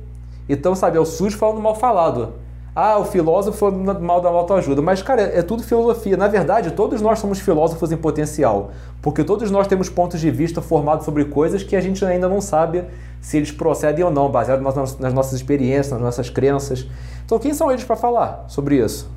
[0.49, 2.33] Então, sabe, é o SUS falando mal falado.
[2.75, 4.81] Ah, o filósofo falando mal da autoajuda.
[4.81, 6.17] Mas, cara, é tudo filosofia.
[6.17, 8.71] Na verdade, todos nós somos filósofos em potencial.
[9.03, 12.41] Porque todos nós temos pontos de vista formados sobre coisas que a gente ainda não
[12.41, 12.85] sabe
[13.21, 16.87] se eles procedem ou não, baseado nas, nossas experiências, nas nossas crenças.
[17.25, 19.11] Então, quem são eles para falar sobre isso?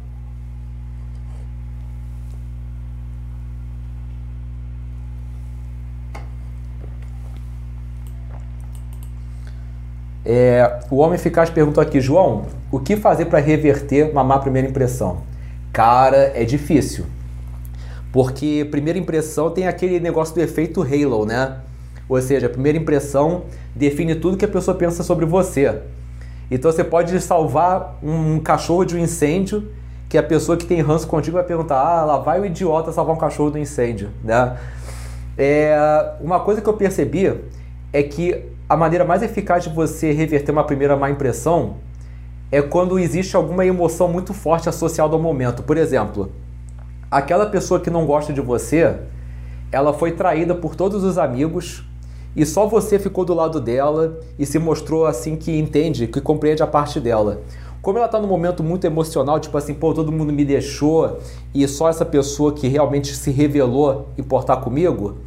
[10.26, 14.68] É, o Homem Eficaz perguntou aqui, João, o que fazer para reverter uma má primeira
[14.68, 15.22] impressão?
[15.72, 17.06] Cara, é difícil.
[18.12, 21.58] Porque primeira impressão tem aquele negócio do efeito halo, né?
[22.08, 23.44] Ou seja, a primeira impressão
[23.76, 25.82] define tudo que a pessoa pensa sobre você.
[26.52, 29.70] Então você pode salvar um cachorro de um incêndio
[30.10, 33.16] que a pessoa que tem ranço contigo vai perguntar: ah, lá vai o idiota salvar
[33.16, 34.58] um cachorro do incêndio, né?
[35.38, 37.34] É, uma coisa que eu percebi
[37.92, 41.78] é que a maneira mais eficaz de você reverter uma primeira má impressão
[42.52, 45.64] é quando existe alguma emoção muito forte associada ao momento.
[45.64, 46.32] Por exemplo,
[47.10, 48.96] aquela pessoa que não gosta de você,
[49.72, 51.84] ela foi traída por todos os amigos
[52.36, 56.64] e só você ficou do lado dela e se mostrou assim que entende, que compreende
[56.64, 57.42] a parte dela.
[57.82, 61.20] Como ela está num momento muito emocional, tipo assim, pô, todo mundo me deixou
[61.54, 65.18] e só essa pessoa que realmente se revelou importar comigo,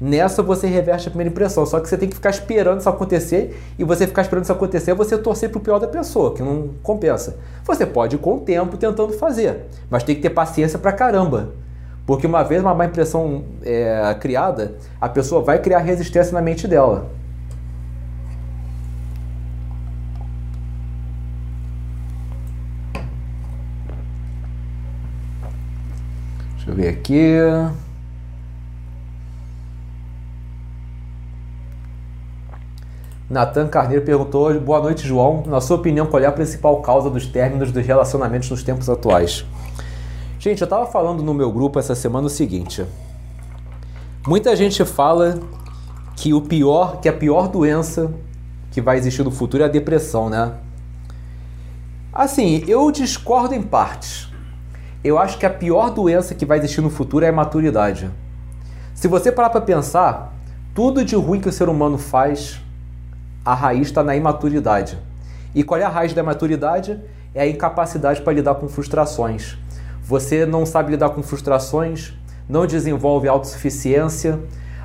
[0.00, 3.56] Nessa você reverte a primeira impressão, só que você tem que ficar esperando isso acontecer
[3.78, 6.42] e você ficar esperando isso acontecer é você torcer para o pior da pessoa, que
[6.42, 7.36] não compensa.
[7.64, 11.50] Você pode ir com o tempo tentando fazer, mas tem que ter paciência para caramba.
[12.06, 16.68] Porque uma vez uma má impressão é, criada, a pessoa vai criar resistência na mente
[16.68, 17.10] dela.
[26.56, 27.36] Deixa eu ver aqui.
[33.28, 35.42] Natan Carneiro perguntou: Boa noite, João.
[35.46, 39.44] Na sua opinião, qual é a principal causa dos términos dos relacionamentos nos tempos atuais?
[40.44, 42.84] Gente, eu estava falando no meu grupo essa semana o seguinte:
[44.26, 45.40] muita gente fala
[46.14, 48.12] que o pior, que a pior doença
[48.70, 50.52] que vai existir no futuro é a depressão, né?
[52.12, 54.28] Assim, eu discordo em partes.
[55.02, 58.10] Eu acho que a pior doença que vai existir no futuro é a maturidade.
[58.94, 60.34] Se você parar para pensar,
[60.74, 62.60] tudo de ruim que o ser humano faz
[63.42, 64.98] a raiz está na imaturidade.
[65.54, 67.00] E qual é a raiz da imaturidade?
[67.34, 69.56] É a incapacidade para lidar com frustrações.
[70.04, 72.12] Você não sabe lidar com frustrações,
[72.46, 74.38] não desenvolve autossuficiência,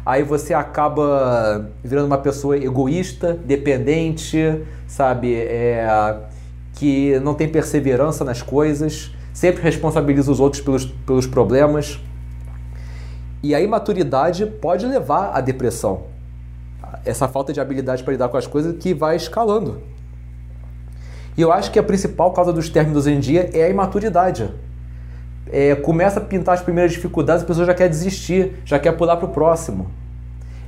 [0.06, 5.36] aí você acaba virando uma pessoa egoísta, dependente, sabe?
[5.36, 6.18] É,
[6.76, 12.00] que não tem perseverança nas coisas, sempre responsabiliza os outros pelos, pelos problemas.
[13.44, 16.04] E a imaturidade pode levar à depressão
[17.04, 19.82] essa falta de habilidade para lidar com as coisas que vai escalando.
[21.38, 24.50] E eu acho que a principal causa dos términos em dia é a imaturidade.
[25.52, 29.18] É, começa a pintar as primeiras dificuldades, a pessoa já quer desistir, já quer pular
[29.18, 29.90] para o próximo.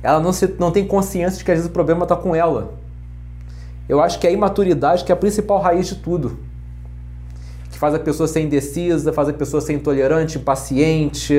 [0.02, 2.74] Ela não, se, não tem consciência de que às vezes o problema está com ela.
[3.88, 6.38] Eu acho que é a imaturidade que é a principal raiz de tudo.
[7.70, 11.36] Que faz a pessoa ser indecisa, faz a pessoa ser intolerante, impaciente,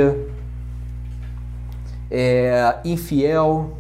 [2.10, 3.78] é, infiel.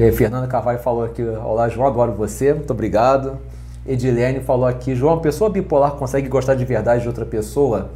[0.00, 3.36] E aí, Fernanda Carvalho falou aqui: Olá, João, adoro você, muito obrigado.
[3.86, 7.90] Edilene falou aqui: João, pessoa bipolar consegue gostar de verdade de outra pessoa?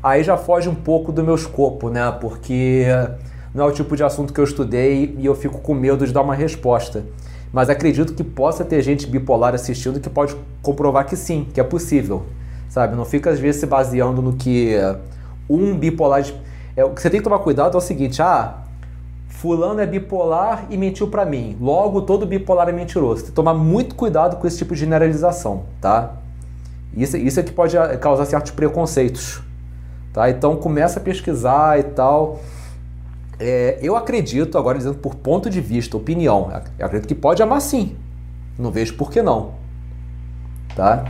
[0.00, 2.16] Aí já foge um pouco do meu escopo, né?
[2.20, 2.86] Porque
[3.52, 6.12] não é o tipo de assunto que eu estudei e eu fico com medo de
[6.12, 7.04] dar uma resposta.
[7.52, 11.64] Mas acredito que possa ter gente bipolar assistindo que pode comprovar que sim, que é
[11.64, 12.22] possível.
[12.68, 12.94] Sabe?
[12.94, 14.76] Não fica às vezes se baseando no que
[15.50, 16.24] um bipolar.
[16.76, 18.58] É, o que você tem que tomar cuidado é o seguinte: ah,
[19.38, 21.56] fulano é bipolar e mentiu para mim.
[21.60, 23.22] Logo, todo bipolar é mentiroso.
[23.22, 26.16] Tem que tomar muito cuidado com esse tipo de generalização, tá?
[26.92, 29.40] Isso, isso é que pode causar certos preconceitos,
[30.12, 30.28] tá?
[30.28, 32.40] Então começa a pesquisar e tal.
[33.38, 37.60] É, eu acredito, agora dizendo por ponto de vista, opinião, eu acredito que pode amar
[37.60, 37.94] sim.
[38.58, 39.52] Não vejo por que não.
[40.74, 41.04] Tá?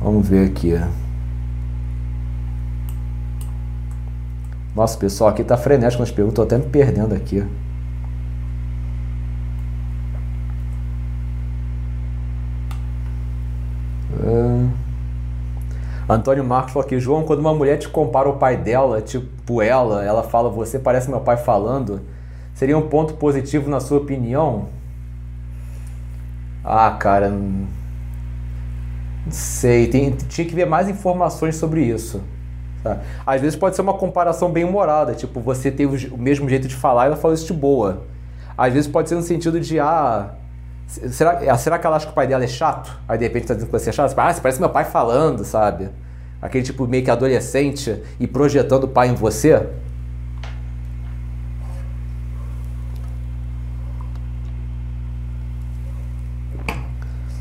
[0.00, 0.72] Vamos ver aqui.
[4.76, 7.42] Nossa, o pessoal aqui tá frenético nas perguntas, tô até me perdendo aqui.
[14.22, 14.70] Uh...
[16.06, 20.04] Antônio Marcos falou aqui, João, quando uma mulher te compara o pai dela, tipo ela,
[20.04, 22.02] ela fala, você parece meu pai falando,
[22.54, 24.68] seria um ponto positivo na sua opinião?
[26.62, 27.66] Ah, cara, não
[29.30, 32.20] sei, tem, tinha que ver mais informações sobre isso.
[32.86, 33.00] Tá?
[33.26, 36.74] Às vezes pode ser uma comparação bem humorada, tipo, você teve o mesmo jeito de
[36.76, 38.04] falar e ela falou isso de boa.
[38.56, 40.30] Às vezes pode ser no sentido de, ah,
[40.86, 42.96] será, será que ela acha que o pai dela é chato?
[43.08, 44.16] Aí de repente tá dizendo que você é chato?
[44.16, 45.88] Ah, você parece meu pai falando, sabe?
[46.40, 49.66] Aquele tipo meio que adolescente e projetando o pai em você.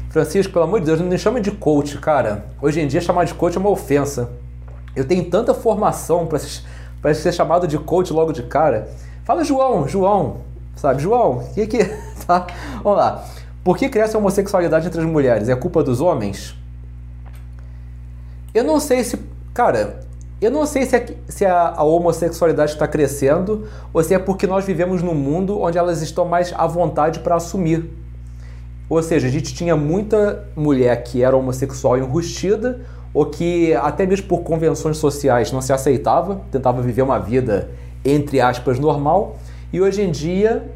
[0.09, 2.45] Francisco, pelo amor de Deus, não me chame de coach, cara.
[2.59, 4.29] Hoje em dia chamar de coach é uma ofensa.
[4.95, 8.89] Eu tenho tanta formação para ser, chamado de coach logo de cara.
[9.23, 10.37] Fala, João, João,
[10.75, 11.85] sabe, João, o que que.
[12.25, 12.47] tá?
[12.83, 13.25] Vamos lá.
[13.63, 15.49] Por que cresce a homossexualidade entre as mulheres?
[15.49, 16.55] É culpa dos homens?
[18.53, 19.19] Eu não sei se.
[19.53, 20.01] Cara,
[20.39, 24.45] eu não sei se, é, se a, a homossexualidade está crescendo ou se é porque
[24.45, 27.89] nós vivemos num mundo onde elas estão mais à vontade para assumir.
[28.87, 32.81] Ou seja, a gente tinha muita mulher que era homossexual enrustida
[33.15, 37.69] ou que até mesmo por convenções sociais não se aceitava, tentava viver uma vida
[38.03, 39.37] entre aspas normal,
[39.71, 40.69] e hoje em dia,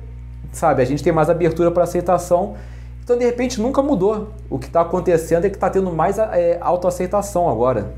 [0.51, 2.55] sabe, a gente tem mais abertura para aceitação,
[3.03, 4.29] então de repente nunca mudou.
[4.49, 7.93] O que está acontecendo é que está tendo mais é, autoaceitação agora.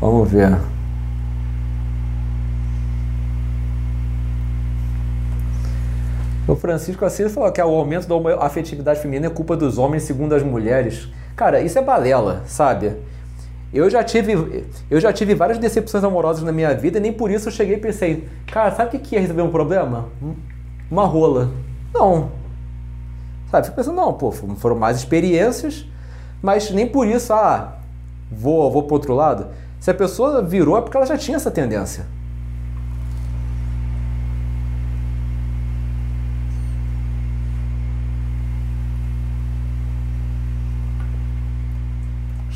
[0.00, 0.75] Vamos ver.
[6.56, 10.42] Francisco Assis falou que o aumento da afetividade feminina é culpa dos homens, segundo as
[10.42, 11.08] mulheres.
[11.34, 12.96] Cara, isso é balela, sabe?
[13.72, 17.30] Eu já tive, eu já tive várias decepções amorosas na minha vida e nem por
[17.30, 20.08] isso eu cheguei e pensei, cara, sabe o que, ia resolver um problema?
[20.90, 21.50] Uma rola.
[21.92, 22.30] Não.
[23.50, 23.66] Sabe?
[23.66, 25.86] Fico pensando, não, pô, foram mais experiências,
[26.40, 27.76] mas nem por isso, ah,
[28.30, 29.48] vou, vou pro outro lado.
[29.80, 32.06] Se a pessoa virou é porque ela já tinha essa tendência.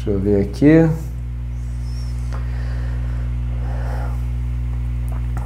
[0.03, 0.89] Deixa eu ver aqui.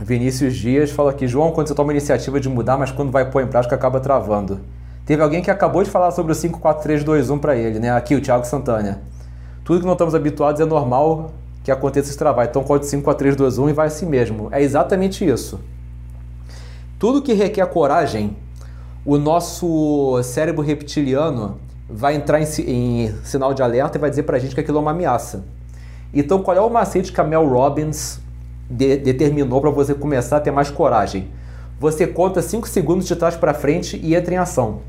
[0.00, 3.28] Vinícius Dias fala aqui, João, quando você toma a iniciativa de mudar, mas quando vai
[3.28, 4.60] pôr em prática acaba travando.
[5.04, 7.90] Teve alguém que acabou de falar sobre o 54321 para ele, né?
[7.90, 9.02] Aqui, o Thiago Santana.
[9.64, 11.32] Tudo que não estamos habituados é normal
[11.64, 12.48] que aconteça esse trabalho.
[12.48, 14.50] Então, código 54321 e vai assim mesmo.
[14.52, 15.58] É exatamente isso.
[16.96, 18.36] Tudo que requer coragem,
[19.04, 24.36] o nosso cérebro reptiliano vai entrar em, em sinal de alerta e vai dizer para
[24.36, 25.44] a gente que aquilo é uma ameaça.
[26.12, 28.20] Então, qual é o macete que a Mel Robbins
[28.70, 31.28] de, determinou para você começar a ter mais coragem?
[31.78, 34.80] Você conta 5 segundos de trás para frente e entra em ação.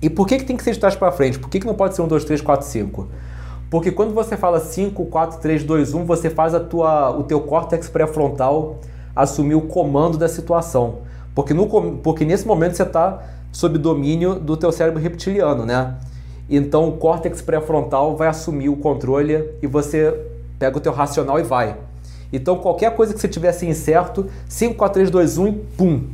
[0.00, 1.38] E por que, que tem que ser de trás para frente?
[1.38, 3.08] Por que, que não pode ser 1, 2, 3, 4, 5?
[3.70, 7.40] Porque quando você fala 5, 4, 3, 2, 1, você faz a tua, o teu
[7.40, 8.78] córtex pré-frontal
[9.14, 10.98] assumir o comando da situação.
[11.34, 11.66] Porque, no,
[11.98, 15.96] porque nesse momento você está sob domínio do teu cérebro reptiliano, né?
[16.48, 20.14] Então o córtex pré-frontal vai assumir o controle e você
[20.58, 21.76] pega o teu racional e vai.
[22.32, 26.08] Então qualquer coisa que você tivesse incerto, 5, 4, 3, 2, 1 e pum.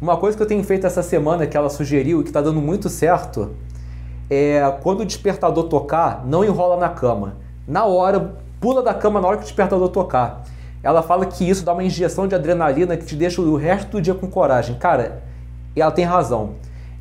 [0.00, 2.60] Uma coisa que eu tenho feito essa semana que ela sugeriu e que está dando
[2.60, 3.50] muito certo
[4.28, 7.36] é quando o despertador tocar, não enrola na cama.
[7.68, 10.44] Na hora, pula da cama na hora que o despertador tocar.
[10.82, 14.00] Ela fala que isso dá uma injeção de adrenalina que te deixa o resto do
[14.00, 14.76] dia com coragem.
[14.76, 15.22] Cara,
[15.76, 16.54] ela tem razão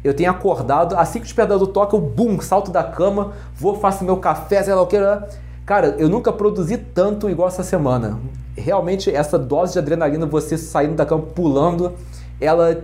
[0.04, 4.04] eu tenho acordado, assim que o despertador toca, eu bum, salto da cama, vou, faço
[4.04, 5.00] meu café, sei lá o que.
[5.00, 5.24] Né?
[5.66, 8.20] Cara, eu nunca produzi tanto igual essa semana.
[8.58, 11.94] Realmente, essa dose de adrenalina, você saindo da cama, pulando,
[12.40, 12.84] ela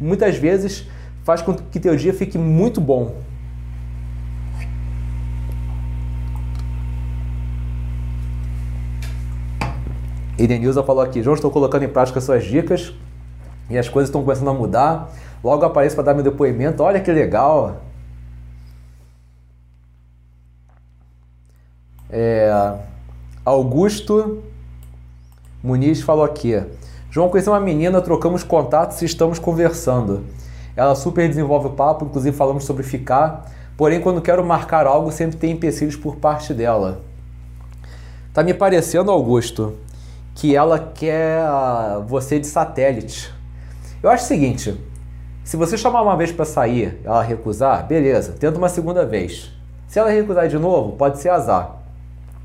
[0.00, 0.86] muitas vezes
[1.24, 3.14] faz com que teu dia fique muito bom.
[10.38, 12.92] Edenilza falou aqui, João, estou colocando em prática suas dicas
[13.70, 15.10] e as coisas estão começando a mudar.
[15.42, 16.82] Logo apareço para dar meu depoimento.
[16.82, 17.80] Olha que legal.
[22.08, 22.50] É,
[23.44, 24.42] Augusto
[25.62, 26.62] Muniz falou aqui.
[27.10, 30.24] João, conheci uma menina, trocamos contatos e estamos conversando.
[30.76, 33.50] Ela super desenvolve o papo, inclusive falamos sobre ficar.
[33.76, 37.00] Porém, quando quero marcar algo, sempre tem empecilhos por parte dela.
[38.32, 39.76] Tá me parecendo, Augusto,
[40.34, 41.40] que ela quer
[42.06, 43.32] você de satélite.
[44.02, 44.78] Eu acho o seguinte:
[45.46, 49.52] se você chamar uma vez para sair, ela recusar, beleza, tenta uma segunda vez.
[49.86, 51.76] Se ela recusar de novo, pode ser azar.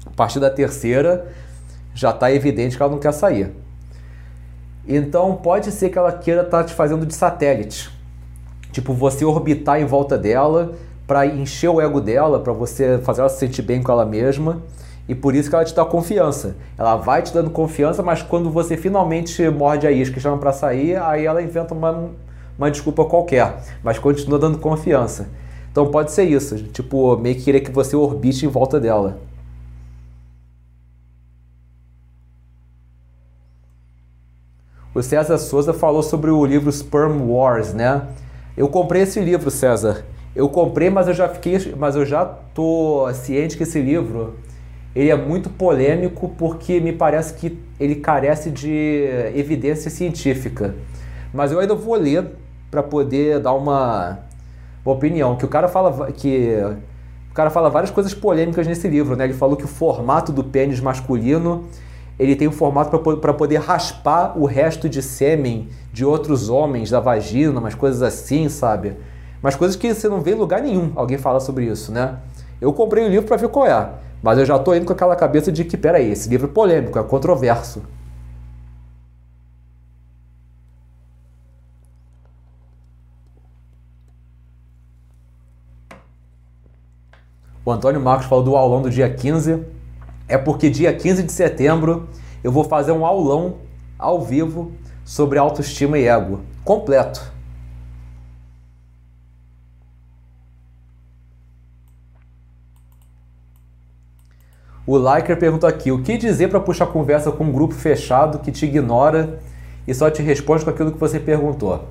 [0.06, 1.26] A partir da terceira,
[1.96, 3.56] já está evidente que ela não quer sair.
[4.88, 7.90] Então pode ser que ela queira estar tá te fazendo de satélite.
[8.72, 10.74] Tipo, você orbitar em volta dela
[11.08, 14.62] para encher o ego dela, para você fazer ela se sentir bem com ela mesma.
[15.10, 16.56] E por isso que ela te dá confiança.
[16.78, 20.54] Ela vai te dando confiança, mas quando você finalmente morde a isca e chama para
[20.54, 22.12] sair, aí ela inventa uma,
[22.62, 25.30] uma desculpa qualquer, mas continua dando confiança.
[25.72, 29.20] Então pode ser isso, tipo, meio que querer que você orbite em volta dela.
[34.94, 38.08] O César Souza falou sobre o livro Sperm Wars, né?
[38.56, 40.06] Eu comprei esse livro, César.
[40.36, 44.36] Eu comprei, mas eu já fiquei, mas eu já tô ciente que esse livro
[44.94, 50.76] ele é muito polêmico porque me parece que ele carece de evidência científica.
[51.34, 52.41] Mas eu ainda vou ler
[52.72, 54.20] para poder dar uma,
[54.86, 55.36] uma opinião.
[55.36, 56.56] Que o cara fala que
[57.30, 59.26] o cara fala várias coisas polêmicas nesse livro, né?
[59.26, 61.66] Ele falou que o formato do pênis masculino
[62.18, 67.00] ele tem um formato para poder raspar o resto de sêmen de outros homens da
[67.00, 68.94] vagina, umas coisas assim, sabe?
[69.42, 72.18] Mas coisas que você não vê em lugar nenhum alguém fala sobre isso, né?
[72.60, 73.90] Eu comprei o livro para ver qual é,
[74.22, 77.00] mas eu já estou indo com aquela cabeça de que, peraí, esse livro é polêmico,
[77.00, 77.82] é controverso.
[87.64, 89.64] O Antônio Marcos falou do aulão do dia 15
[90.28, 92.08] é porque dia 15 de setembro
[92.44, 93.58] eu vou fazer um aulão
[94.00, 94.72] ao vivo
[95.06, 97.32] sobre autoestima e ego, completo.
[104.88, 108.52] O Liker perguntou aqui: o que dizer para puxar conversa com um grupo fechado que
[108.52, 109.40] te ignora
[109.88, 111.90] e só te responde com aquilo que você perguntou?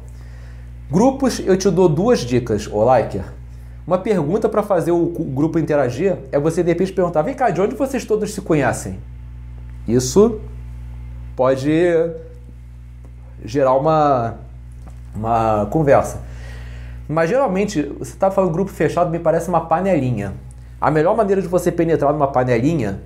[0.90, 3.39] Grupos, eu te dou duas dicas, o Liker.
[3.86, 7.60] Uma pergunta para fazer o grupo interagir é você de repente perguntar: vem cá, de
[7.60, 8.98] onde vocês todos se conhecem?
[9.88, 10.40] Isso
[11.34, 11.70] pode
[13.44, 14.34] gerar uma,
[15.14, 16.20] uma conversa.
[17.08, 20.34] Mas geralmente, você está falando grupo fechado, me parece uma panelinha.
[20.80, 23.00] A melhor maneira de você penetrar numa panelinha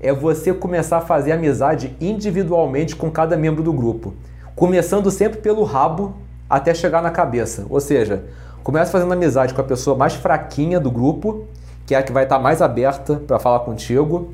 [0.00, 4.14] é você começar a fazer amizade individualmente com cada membro do grupo,
[4.56, 6.14] começando sempre pelo rabo
[6.48, 7.66] até chegar na cabeça.
[7.68, 8.24] Ou seja,
[8.64, 11.44] Começa fazendo amizade com a pessoa mais fraquinha do grupo,
[11.84, 14.32] que é a que vai estar mais aberta para falar contigo,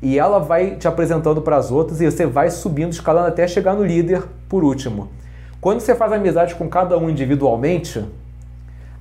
[0.00, 3.74] e ela vai te apresentando para as outras e você vai subindo, escalando até chegar
[3.74, 5.10] no líder por último.
[5.60, 8.02] Quando você faz amizade com cada um individualmente,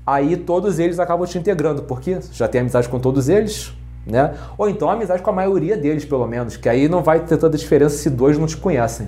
[0.06, 3.74] aí todos eles acabam te integrando, porque já tem amizade com todos eles,
[4.06, 4.34] né?
[4.58, 7.58] Ou então amizade com a maioria deles, pelo menos, que aí não vai ter tanta
[7.58, 9.08] diferença se dois não te conhecem.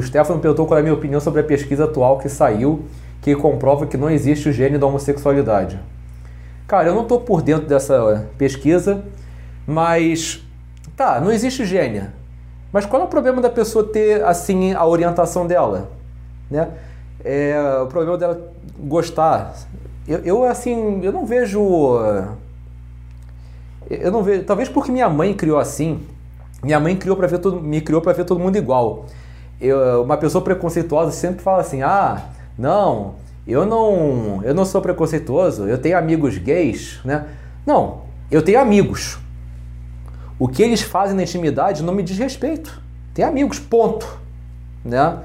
[0.00, 2.86] O Stefano perguntou qual é a minha opinião sobre a pesquisa atual que saiu,
[3.20, 5.78] que comprova que não existe o gene da homossexualidade.
[6.66, 9.04] Cara, eu não estou por dentro dessa pesquisa,
[9.66, 10.42] mas
[10.96, 12.08] tá, não existe gene.
[12.72, 15.90] Mas qual é o problema da pessoa ter assim a orientação dela,
[16.50, 16.68] né?
[17.22, 18.40] É, o problema dela
[18.78, 19.52] gostar.
[20.08, 21.60] Eu, eu assim, eu não vejo,
[23.90, 24.44] eu não vejo.
[24.44, 26.00] Talvez porque minha mãe criou assim.
[26.62, 29.04] Minha mãe criou para ver todo, me criou para ver todo mundo igual
[29.60, 32.22] eu, uma pessoa preconceituosa sempre fala assim: ah,
[32.58, 33.14] não,
[33.46, 37.26] eu não, eu não sou preconceituoso, eu tenho amigos gays, né?
[37.66, 39.18] Não, eu tenho amigos.
[40.38, 42.80] O que eles fazem na intimidade não me diz respeito.
[43.12, 44.18] Tem amigos, ponto,
[44.84, 45.18] né?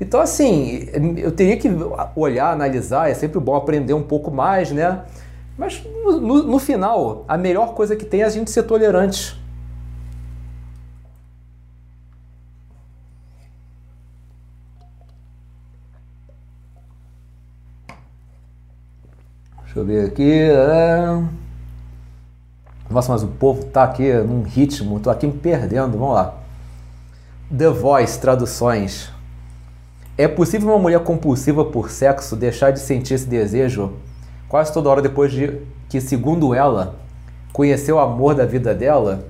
[0.00, 1.68] Então assim, eu teria que
[2.14, 5.00] olhar, analisar, é sempre bom aprender um pouco mais, né?
[5.56, 9.40] Mas no, no, final, a melhor coisa que tem é a gente ser tolerante.
[19.72, 20.30] Deixa eu ver aqui.
[20.30, 21.22] É...
[22.90, 25.96] Nossa, mas o povo tá aqui num ritmo, tô aqui me perdendo.
[25.96, 26.34] Vamos lá.
[27.56, 29.10] The Voice, traduções.
[30.18, 33.94] É possível uma mulher compulsiva por sexo deixar de sentir esse desejo
[34.46, 36.96] quase toda hora depois de que, segundo ela,
[37.50, 39.24] conheceu o amor da vida dela?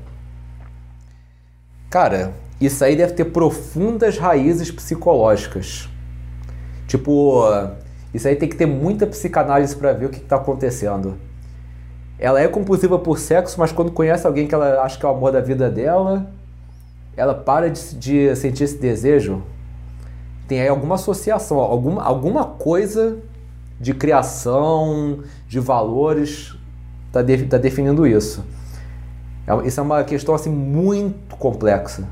[1.89, 5.89] Cara, isso aí deve ter profundas raízes psicológicas.
[6.89, 7.45] Tipo,
[8.13, 11.17] isso aí tem que ter muita psicanálise para ver o que está acontecendo.
[12.19, 15.13] Ela é compulsiva por sexo, mas quando conhece alguém que ela acha que é o
[15.13, 16.31] amor da vida dela,
[17.17, 19.43] ela para de, de sentir esse desejo.
[20.47, 23.19] Tem aí alguma associação, alguma, alguma coisa
[23.81, 26.55] de criação, de valores,
[27.09, 28.45] está de, tá definindo isso.
[29.47, 32.07] É, isso é uma questão assim muito complexa.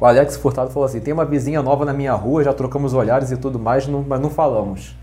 [0.00, 3.30] O Alex Furtado falou assim: tem uma vizinha nova na minha rua, já trocamos olhares
[3.30, 4.96] e tudo mais, não, mas não falamos.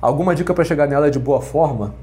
[0.00, 1.94] Alguma dica para chegar nela de boa forma?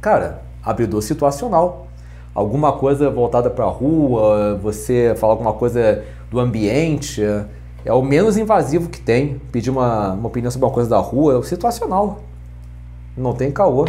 [0.00, 1.86] Cara, abridor situacional.
[2.34, 7.22] Alguma coisa voltada para a rua, você falar alguma coisa do ambiente,
[7.84, 9.40] é o menos invasivo que tem.
[9.50, 12.20] Pedir uma, uma opinião sobre uma coisa da rua é o situacional.
[13.16, 13.86] Não tem caô.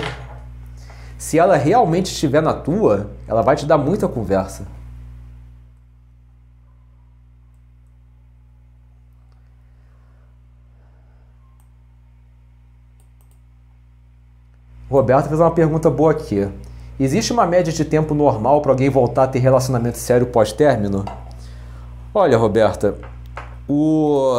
[1.18, 4.66] Se ela realmente estiver na tua, ela vai te dar muita conversa.
[14.90, 16.48] Roberto fez uma pergunta boa aqui.
[17.00, 21.06] Existe uma média de tempo normal para alguém voltar a ter relacionamento sério pós-término?
[22.12, 22.96] Olha, Roberta,
[23.68, 24.34] o,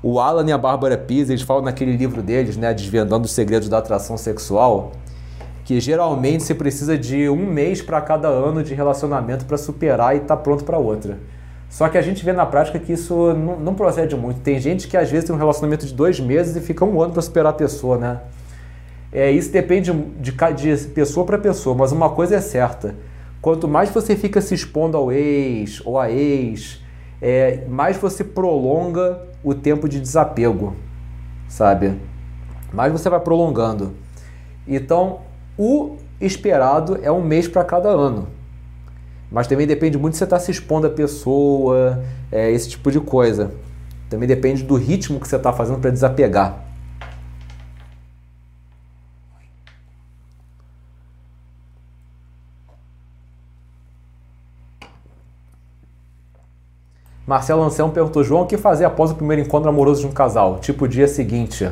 [0.00, 3.68] o Alan e a Bárbara Pisa, eles falam naquele livro deles, né, Desvendando os Segredos
[3.68, 4.92] da Atração Sexual,
[5.64, 10.18] que geralmente você precisa de um mês para cada ano de relacionamento para superar e
[10.18, 11.18] estar tá pronto para outra.
[11.68, 14.38] Só que a gente vê na prática que isso não, não procede muito.
[14.38, 17.12] Tem gente que às vezes tem um relacionamento de dois meses e fica um ano
[17.12, 18.20] para superar a pessoa, né?
[19.14, 22.96] É, isso depende de, de pessoa para pessoa, mas uma coisa é certa:
[23.40, 26.82] quanto mais você fica se expondo ao ex ou à ex,
[27.22, 30.74] é, mais você prolonga o tempo de desapego,
[31.46, 31.94] sabe?
[32.72, 33.94] Mais você vai prolongando.
[34.66, 35.20] Então,
[35.56, 38.26] o esperado é um mês para cada ano.
[39.30, 42.02] Mas também depende muito se você está se expondo à pessoa,
[42.32, 43.52] é, esse tipo de coisa.
[44.10, 46.63] Também depende do ritmo que você está fazendo para desapegar.
[57.26, 60.58] Marcelo Anselmo perguntou: João, o que fazer após o primeiro encontro amoroso de um casal?
[60.58, 61.70] Tipo, dia seguinte.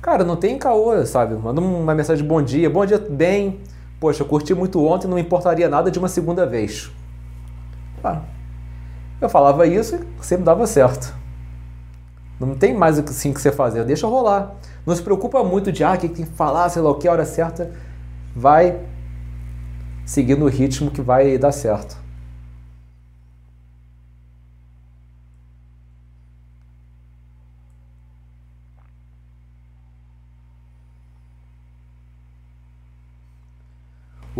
[0.00, 1.34] Cara, não tem caô, sabe?
[1.34, 2.68] Manda uma mensagem de bom dia.
[2.68, 3.60] Bom dia, bem.
[3.98, 6.90] Poxa, eu curti muito ontem, não importaria nada de uma segunda vez.
[8.02, 8.20] Ah,
[9.18, 11.14] eu falava isso e sempre dava certo.
[12.38, 14.56] Não tem mais assim que você fazer, deixa rolar.
[14.84, 17.08] Não se preocupa muito de, ah, o que tem que falar, sei lá o que,
[17.08, 17.72] a hora certa.
[18.36, 18.78] Vai
[20.04, 22.03] seguindo o ritmo que vai dar certo.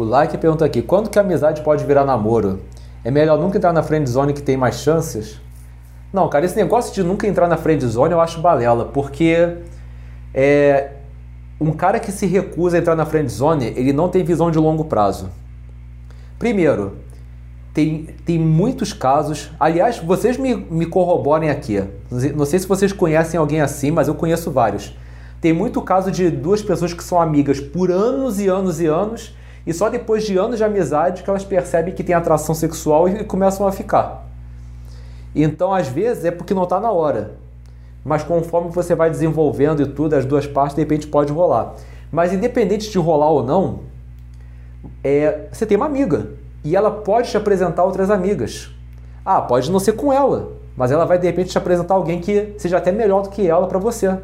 [0.04, 2.60] Like pergunta aqui: quando que a amizade pode virar namoro?
[3.02, 5.40] É melhor nunca entrar na friend zone que tem mais chances?
[6.12, 9.56] Não, cara, esse negócio de nunca entrar na friend zone eu acho balela, porque
[10.32, 10.92] é,
[11.60, 14.58] um cara que se recusa a entrar na friend zone, ele não tem visão de
[14.58, 15.28] longo prazo.
[16.38, 16.98] Primeiro,
[17.74, 19.50] tem, tem muitos casos.
[19.58, 21.82] Aliás, vocês me, me corroborem aqui.
[22.34, 24.96] Não sei se vocês conhecem alguém assim, mas eu conheço vários.
[25.40, 29.34] Tem muito caso de duas pessoas que são amigas por anos e anos e anos
[29.66, 33.24] e só depois de anos de amizade que elas percebem que tem atração sexual e
[33.24, 34.26] começam a ficar.
[35.34, 37.32] Então, às vezes, é porque não está na hora.
[38.04, 41.74] Mas conforme você vai desenvolvendo e tudo, as duas partes, de repente pode rolar.
[42.12, 43.80] Mas independente de rolar ou não,
[45.02, 46.28] é, você tem uma amiga.
[46.62, 48.70] E ela pode te apresentar outras amigas.
[49.24, 52.54] Ah, pode não ser com ela, mas ela vai de repente te apresentar alguém que
[52.58, 54.18] seja até melhor do que ela para você.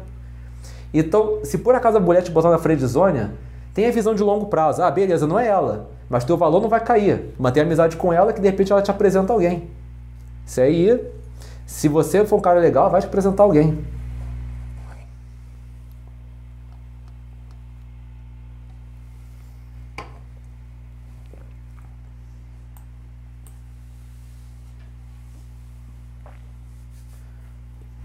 [0.93, 3.29] Então, se por acaso a mulher te botar na friendzone,
[3.73, 4.81] tem a visão de longo prazo.
[4.81, 7.33] Ah, beleza, não é ela, mas teu valor não vai cair.
[7.39, 9.69] Mantém amizade com ela que de repente ela te apresenta alguém.
[10.45, 10.99] Isso aí,
[11.65, 13.77] se você for um cara legal, vai te apresentar alguém.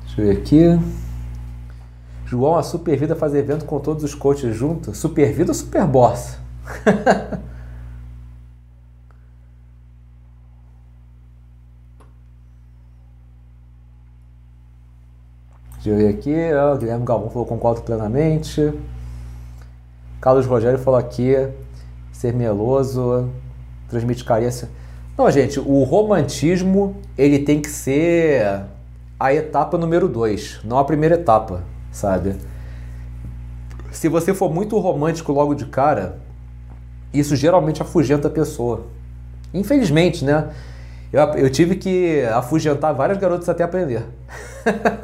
[0.04, 1.05] Deixa eu ver aqui.
[2.26, 4.98] João, a Super Vida faz evento com todos os coaches juntos?
[4.98, 6.36] Super Vida ou Super Boss?
[15.74, 16.34] Deixa eu ver aqui.
[16.74, 18.72] O Guilherme Galvão falou concordo plenamente.
[20.20, 21.32] Carlos Rogério falou aqui.
[22.10, 23.30] Ser meloso,
[23.88, 24.68] transmite carência.
[25.16, 28.64] Não, gente, o romantismo ele tem que ser
[29.18, 31.62] a etapa número dois, não a primeira etapa,
[31.96, 32.36] sabe?
[33.90, 36.18] Se você for muito romântico logo de cara,
[37.12, 38.86] isso geralmente afugenta a pessoa.
[39.54, 40.50] Infelizmente, né?
[41.10, 44.04] Eu, eu tive que afugentar várias garotas até aprender.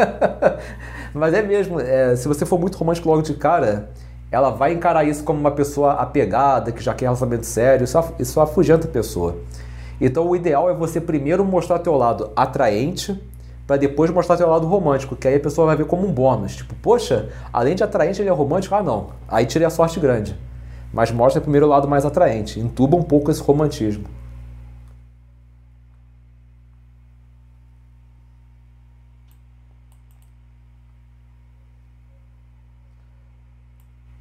[1.14, 3.90] Mas é mesmo, é, se você for muito romântico logo de cara,
[4.30, 8.40] ela vai encarar isso como uma pessoa apegada, que já quer relacionamento sério, isso, isso
[8.40, 9.36] afugenta a pessoa.
[10.00, 13.18] Então o ideal é você primeiro mostrar teu lado atraente,
[13.72, 16.56] para depois mostrar teu lado romântico, que aí a pessoa vai ver como um bônus.
[16.56, 18.74] Tipo, poxa, além de atraente, ele é romântico?
[18.74, 19.12] Ah, não.
[19.26, 20.38] Aí tirei a sorte grande.
[20.92, 22.60] Mas mostra primeiro o lado mais atraente.
[22.60, 24.04] Entuba um pouco esse romantismo.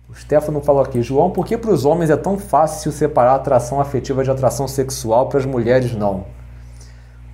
[0.10, 3.82] O Stefano falou aqui, João, por que para os homens é tão fácil separar atração
[3.82, 6.24] afetiva de atração sexual, para as mulheres não?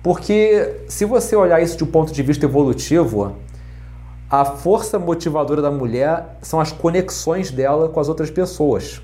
[0.08, 3.36] Porque se você olhar isso de um ponto de vista evolutivo,
[4.30, 9.02] a força motivadora da mulher são as conexões dela com as outras pessoas.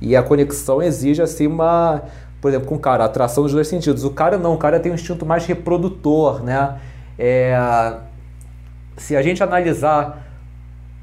[0.00, 2.02] E a conexão exige assim uma,
[2.40, 4.02] por exemplo, com o cara, atração dos dois sentidos.
[4.02, 6.80] O cara não, o cara tem um instinto mais reprodutor, né?
[7.16, 7.96] É,
[8.96, 10.26] se a gente analisar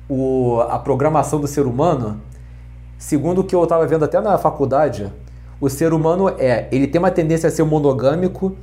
[0.09, 2.19] o, a programação do ser humano,
[2.97, 5.09] segundo o que eu estava vendo até na faculdade,
[5.61, 8.57] o ser humano é, ele tem uma tendência a ser monogâmico,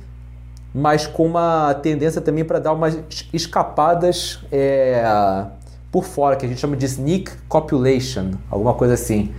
[0.73, 2.97] mas com uma tendência também para dar umas
[3.33, 5.03] escapadas é,
[5.91, 9.33] por fora, que a gente chama de sneak copulation, alguma coisa assim.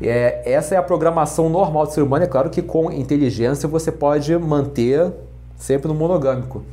[0.00, 2.24] É, essa é a programação normal do ser humano.
[2.24, 5.12] É claro que com inteligência você pode manter
[5.56, 6.64] sempre no monogâmico.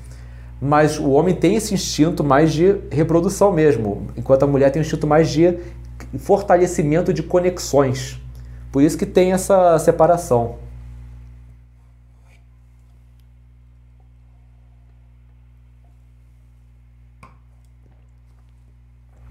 [0.61, 4.83] Mas o homem tem esse instinto mais de reprodução mesmo, enquanto a mulher tem um
[4.83, 5.57] instinto mais de
[6.17, 8.19] fortalecimento de conexões.
[8.71, 10.55] Por isso que tem essa separação.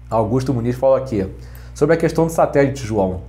[0.09, 1.27] Augusto Muniz fala aqui.
[1.73, 3.21] Sobre a questão do satélite, João.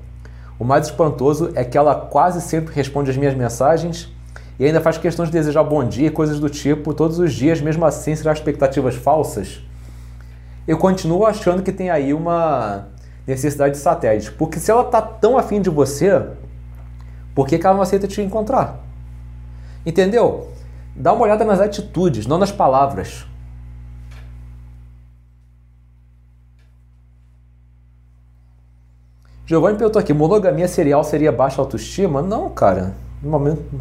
[0.59, 4.11] O mais espantoso é que ela quase sempre responde as minhas mensagens
[4.59, 7.61] e ainda faz questão de desejar bom dia e coisas do tipo todos os dias,
[7.61, 9.63] mesmo assim será expectativas falsas?
[10.67, 12.89] Eu continuo achando que tem aí uma
[13.27, 16.23] necessidade de satélite, porque se ela tá tão afim de você,
[17.35, 18.81] por que, que ela não aceita te encontrar?
[19.85, 20.49] Entendeu?
[20.95, 23.27] Dá uma olhada nas atitudes, não nas palavras.
[29.51, 32.23] Giovanni perguntou aqui: monogamia serial seria baixa autoestima?
[32.23, 33.27] Não, cara, de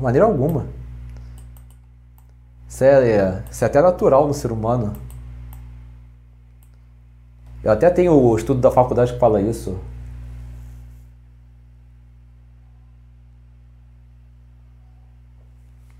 [0.02, 0.66] maneira alguma.
[2.68, 4.96] Isso é, isso é até natural no ser humano.
[7.64, 9.78] Eu até tenho o estudo da faculdade que fala isso.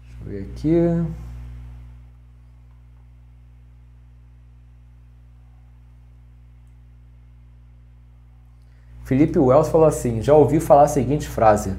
[0.02, 1.29] Deixa eu ver aqui.
[9.10, 11.74] Felipe Wells falou assim: já ouvi falar a seguinte frase.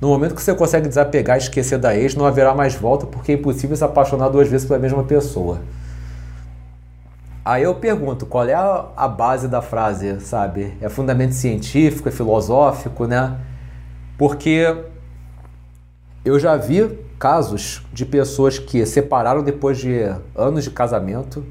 [0.00, 3.32] No momento que você consegue desapegar e esquecer da ex, não haverá mais volta porque
[3.32, 5.62] é impossível se apaixonar duas vezes pela mesma pessoa.
[7.44, 10.74] Aí eu pergunto, qual é a, a base da frase, sabe?
[10.80, 13.36] É fundamento científico, é filosófico, né?
[14.16, 14.76] Porque
[16.24, 20.02] eu já vi casos de pessoas que separaram depois de
[20.36, 21.44] anos de casamento,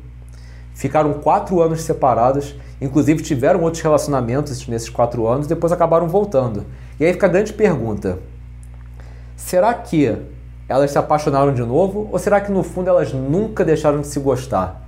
[0.75, 6.65] ficaram quatro anos separadas Inclusive tiveram outros relacionamentos nesses quatro anos depois acabaram voltando.
[6.99, 8.19] E aí fica a grande pergunta:
[9.35, 10.17] será que
[10.67, 14.19] elas se apaixonaram de novo ou será que no fundo elas nunca deixaram de se
[14.19, 14.83] gostar?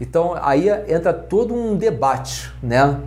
[0.00, 3.00] Então aí entra todo um debate, né?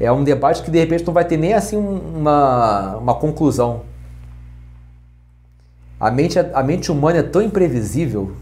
[0.00, 3.82] É um debate que de repente não vai ter nem assim uma, uma conclusão.
[5.98, 8.32] A mente, a mente humana é tão imprevisível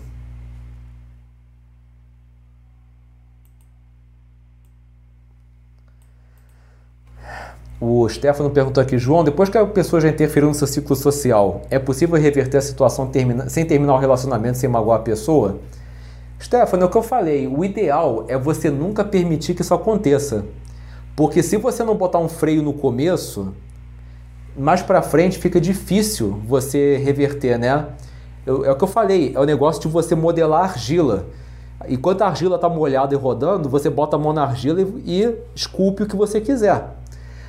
[7.89, 11.63] O Stefano perguntou aqui, João, depois que a pessoa já interferiu no seu ciclo social,
[11.71, 15.61] é possível reverter a situação termina, sem terminar o relacionamento, sem magoar a pessoa?
[16.43, 20.45] Stefano, é o que eu falei, o ideal é você nunca permitir que isso aconteça.
[21.15, 23.55] Porque se você não botar um freio no começo,
[24.59, 27.87] mais para frente fica difícil você reverter, né?
[28.45, 31.27] Eu, é o que eu falei, é o negócio de você modelar argila.
[31.89, 35.37] Enquanto a argila está molhada e rodando, você bota a mão na argila e, e
[35.55, 36.97] esculpe o que você quiser.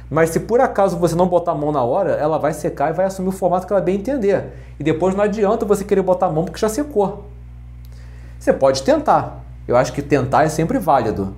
[0.10, 2.94] Mas se por acaso você não botar a mão na hora, ela vai secar e
[2.94, 4.54] vai assumir o formato que ela bem entender.
[4.80, 7.26] E depois não adianta você querer botar a mão porque já secou.
[8.40, 9.44] Você pode tentar.
[9.68, 11.36] Eu acho que tentar é sempre válido.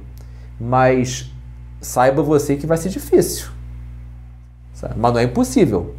[0.59, 1.31] Mas
[1.81, 3.49] saiba você que vai ser difícil.
[4.95, 5.95] Mas não é impossível.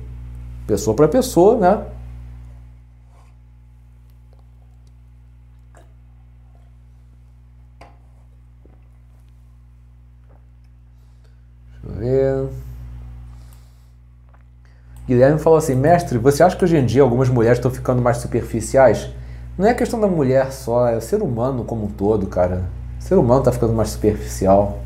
[0.67, 1.85] Pessoa para pessoa, né?
[15.11, 18.19] Guilherme falou assim: Mestre, você acha que hoje em dia algumas mulheres estão ficando mais
[18.19, 19.11] superficiais?
[19.59, 22.63] Não é questão da mulher só, é o ser humano como um todo, cara.
[22.97, 24.79] O ser humano está ficando mais superficial.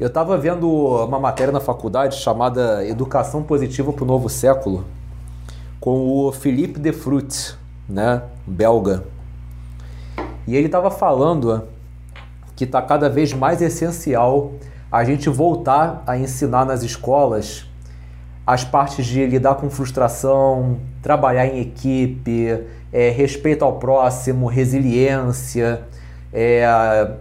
[0.00, 0.66] Eu estava vendo
[1.04, 4.82] uma matéria na faculdade chamada Educação Positiva para o Novo Século,
[5.78, 9.04] com o Philippe de Fruit, né, belga.
[10.46, 11.68] E ele estava falando
[12.56, 14.52] que está cada vez mais essencial
[14.94, 17.66] a gente voltar a ensinar nas escolas
[18.46, 25.82] as partes de lidar com frustração, trabalhar em equipe, é, respeito ao próximo, resiliência,
[26.32, 26.64] é,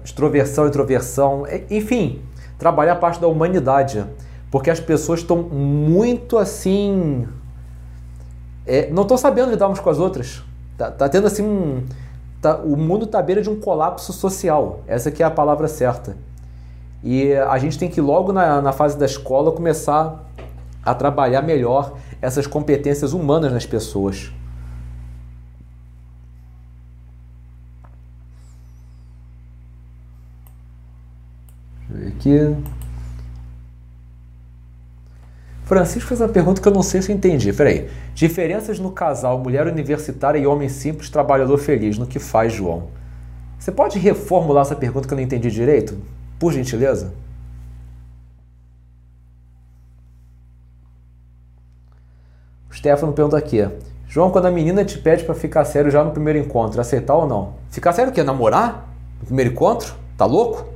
[0.06, 2.22] extroversão, introversão, é, enfim,
[2.60, 4.06] trabalhar a parte da humanidade,
[4.52, 7.28] porque as pessoas estão muito assim,
[8.68, 10.44] é, não estão sabendo lidar umas com as outras.
[10.78, 11.84] Tá, tá tendo assim um,
[12.40, 14.82] tá, o mundo está à beira de um colapso social.
[14.86, 16.16] Essa é a palavra certa.
[17.04, 20.24] E a gente tem que logo na, na fase da escola começar
[20.84, 24.32] a trabalhar melhor essas competências humanas nas pessoas.
[32.08, 32.56] Aqui.
[35.66, 37.52] Francisco fez uma pergunta que eu não sei se eu entendi.
[37.52, 37.90] Peraí.
[38.16, 41.98] Diferenças no casal mulher universitária e homem simples trabalhador feliz.
[41.98, 42.88] No que faz, João?
[43.60, 45.98] Você pode reformular essa pergunta que eu não entendi direito?
[46.44, 47.14] Por gentileza?
[52.70, 53.66] O Stefano pergunta aqui.
[54.10, 57.26] João, quando a menina te pede para ficar sério já no primeiro encontro, aceitar ou
[57.26, 57.54] não?
[57.70, 58.22] Ficar sério o quê?
[58.24, 58.90] Namorar?
[59.22, 59.96] No primeiro encontro?
[60.18, 60.68] Tá louco?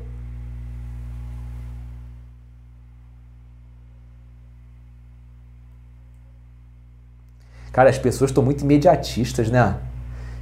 [7.74, 9.82] Cara, as pessoas estão muito imediatistas, né?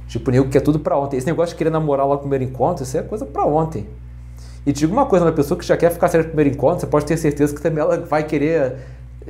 [0.06, 1.16] Tipo, nego que é tudo pra ontem.
[1.16, 3.88] Esse negócio de querer namorar lá no primeiro encontro, isso é coisa pra ontem.
[4.66, 6.86] E digo uma coisa, uma pessoa que já quer ficar sério no primeiro encontro, você
[6.88, 8.74] pode ter certeza que também ela vai querer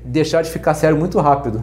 [0.02, 1.62] deixar de ficar sério muito rápido.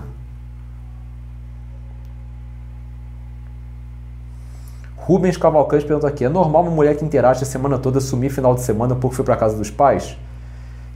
[4.95, 8.53] Rubens Cavalcante pergunta aqui: é normal uma mulher que interage a semana toda sumir final
[8.53, 10.15] de semana porque foi para casa dos pais?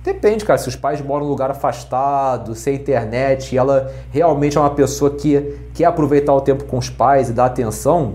[0.03, 0.59] Depende, cara.
[0.59, 4.69] Se os pais moram em um lugar afastado, sem internet, e ela realmente é uma
[4.69, 8.13] pessoa que quer aproveitar o tempo com os pais e dar atenção,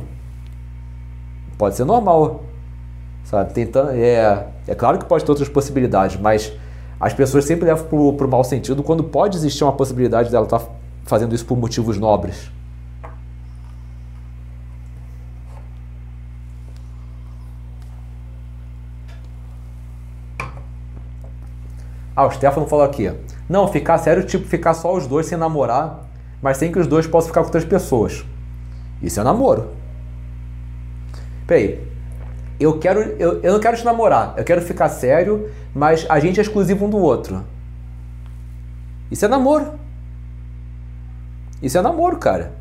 [1.58, 2.51] pode ser normal.
[3.24, 3.52] Sabe?
[3.52, 6.52] Tentando, é, é claro que pode ter outras possibilidades, mas
[7.00, 10.60] as pessoas sempre levam para o mau sentido quando pode existir uma possibilidade dela estar
[10.60, 10.66] tá
[11.04, 12.50] fazendo isso por motivos nobres.
[22.14, 23.10] Ah, o Stefano falou aqui.
[23.48, 26.06] Não, ficar sério, tipo, ficar só os dois sem namorar,
[26.40, 28.24] mas sem que os dois possam ficar com outras pessoas.
[29.02, 29.70] Isso é namoro.
[31.46, 31.91] Peraí.
[32.62, 33.00] Eu quero.
[33.18, 34.34] Eu, eu não quero te namorar.
[34.36, 37.44] Eu quero ficar sério, mas a gente é exclusivo um do outro.
[39.10, 39.74] Isso é namoro.
[41.62, 42.52] Isso é namoro, cara.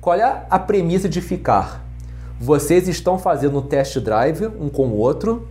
[0.00, 1.84] Qual é a premissa de ficar?
[2.40, 5.46] Vocês estão fazendo um test drive um com o outro,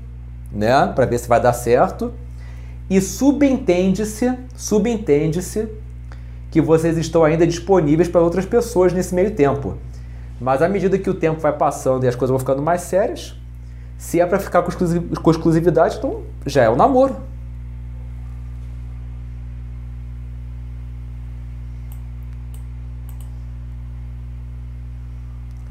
[0.52, 2.12] né, para ver se vai dar certo
[2.90, 5.68] e subentende-se, subentende-se
[6.50, 9.78] que vocês estão ainda disponíveis para outras pessoas nesse meio tempo.
[10.42, 13.36] Mas à medida que o tempo vai passando e as coisas vão ficando mais sérias,
[14.00, 17.18] se é para ficar com exclusividade, então já é o namoro.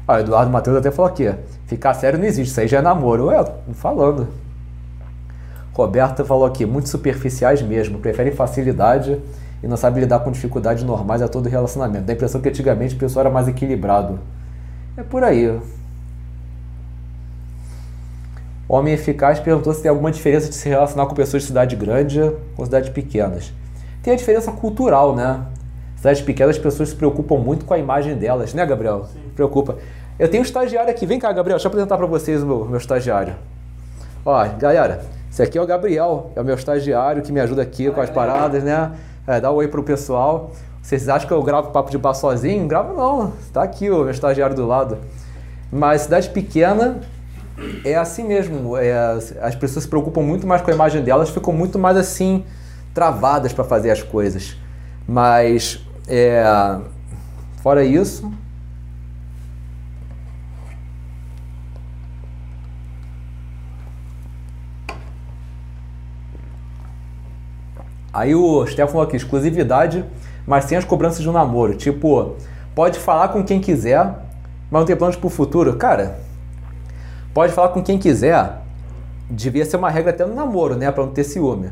[0.07, 1.33] Ah, o Eduardo Matheus até falou aqui,
[1.65, 3.25] ficar sério não existe, isso aí já é namoro.
[3.25, 4.27] Ué, falando.
[5.73, 9.19] Roberta falou aqui, muito superficiais mesmo, preferem facilidade
[9.63, 12.05] e não sabem lidar com dificuldades normais a todo relacionamento.
[12.05, 14.19] Dá a impressão que antigamente o pessoal era mais equilibrado.
[14.95, 15.59] É por aí.
[18.69, 22.21] Homem Eficaz perguntou se tem alguma diferença de se relacionar com pessoas de cidade grande
[22.55, 23.51] ou cidades pequenas.
[24.03, 25.43] Tem a diferença cultural, né?
[25.95, 29.05] Cidades pequenas as pessoas se preocupam muito com a imagem delas, né, Gabriel?
[29.11, 29.21] Sim.
[29.35, 29.77] Preocupa.
[30.19, 31.07] Eu tenho um estagiário aqui.
[31.07, 33.33] Vem cá, Gabriel, deixa eu apresentar para vocês o meu, meu estagiário.
[34.23, 35.01] Ó, galera,
[35.31, 38.11] esse aqui é o Gabriel, é o meu estagiário que me ajuda aqui com as
[38.11, 38.91] paradas, né?
[39.25, 40.51] É, dá um oi pro pessoal.
[40.79, 42.67] Vocês acham que eu gravo papo de bar sozinho?
[42.67, 44.99] Gravo não, tá aqui o meu estagiário do lado.
[45.71, 46.99] Mas cidade pequena
[47.83, 48.77] é assim mesmo.
[48.77, 48.93] É,
[49.41, 52.43] as pessoas se preocupam muito mais com a imagem delas, ficam muito mais assim
[52.93, 54.57] travadas para fazer as coisas.
[55.07, 56.43] Mas é,
[57.61, 58.31] fora isso,
[68.11, 70.03] Aí o Stefano aqui, exclusividade,
[70.45, 71.75] mas sem as cobranças de um namoro.
[71.75, 72.35] Tipo,
[72.75, 74.03] pode falar com quem quiser,
[74.69, 75.77] mas não tem planos pro futuro.
[75.77, 76.19] Cara,
[77.39, 78.57] pode falar com quem quiser.
[79.29, 80.91] Devia ser uma regra até no namoro, né?
[80.91, 81.71] Pra não ter ciúme.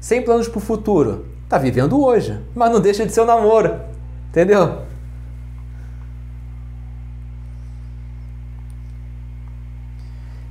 [0.00, 1.26] Sem planos pro futuro.
[1.50, 3.78] Tá vivendo hoje, mas não deixa de ser um namoro.
[4.30, 4.78] Entendeu?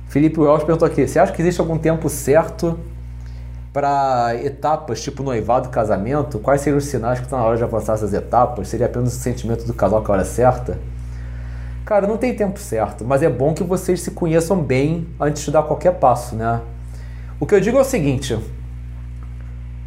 [0.06, 2.78] Felipe Wells perguntou aqui: você acha que existe algum tempo certo
[3.72, 7.94] para etapas tipo noivado, casamento, quais seriam os sinais que estão na hora de avançar
[7.94, 8.68] essas etapas?
[8.68, 10.78] Seria apenas o sentimento do casal que é a hora certa?
[11.84, 15.50] Cara, não tem tempo certo, mas é bom que vocês se conheçam bem antes de
[15.50, 16.60] dar qualquer passo, né?
[17.40, 18.38] O que eu digo é o seguinte: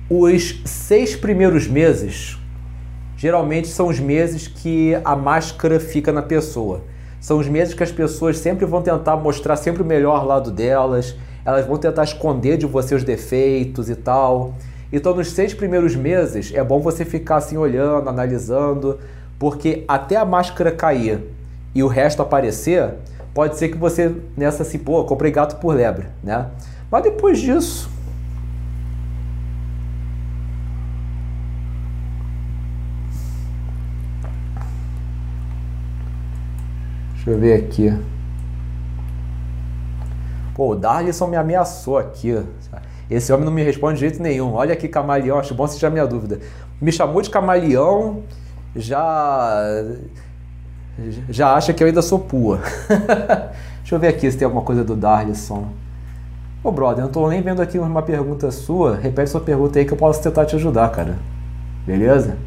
[0.10, 2.38] os seis primeiros meses
[3.16, 6.84] geralmente são os meses que a máscara fica na pessoa.
[7.22, 11.16] São os meses que as pessoas sempre vão tentar mostrar sempre o melhor lado delas,
[11.46, 14.54] elas vão tentar esconder de você os defeitos e tal.
[14.91, 19.00] Então, nos seis primeiros meses, é bom você ficar assim olhando, analisando,
[19.39, 21.35] porque até a máscara cair
[21.76, 22.93] e o resto aparecer,
[23.34, 26.47] pode ser que você nessa assim, pô, comprei gato por lebre, né?
[26.89, 27.89] Mas depois disso.
[37.13, 37.93] Deixa eu ver aqui.
[40.53, 42.41] Pô, o Darlison me ameaçou aqui.
[43.09, 44.53] Esse homem não me responde de jeito nenhum.
[44.53, 46.39] Olha aqui, camaleão, acho bom você já minha dúvida.
[46.80, 48.23] Me chamou de camaleão,
[48.76, 49.59] já.
[51.30, 52.60] Já acha que eu ainda sou pua.
[53.80, 55.68] Deixa eu ver aqui se tem alguma coisa do Darlison.
[56.64, 58.96] Ô, brother, eu não tô nem vendo aqui uma pergunta sua.
[58.96, 61.18] Repete sua pergunta aí que eu posso tentar te ajudar, cara.
[61.86, 62.38] Beleza?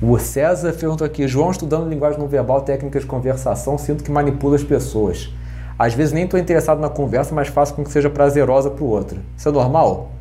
[0.00, 4.54] O César perguntou aqui, João estudando linguagem não verbal, técnicas de conversação, sinto que manipula
[4.54, 5.30] as pessoas.
[5.78, 8.86] Às vezes nem estou interessado na conversa, mas faço com que seja prazerosa para o
[8.86, 9.20] outro.
[9.36, 10.12] Isso é normal?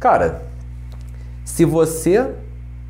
[0.00, 0.42] Cara,
[1.44, 2.32] se você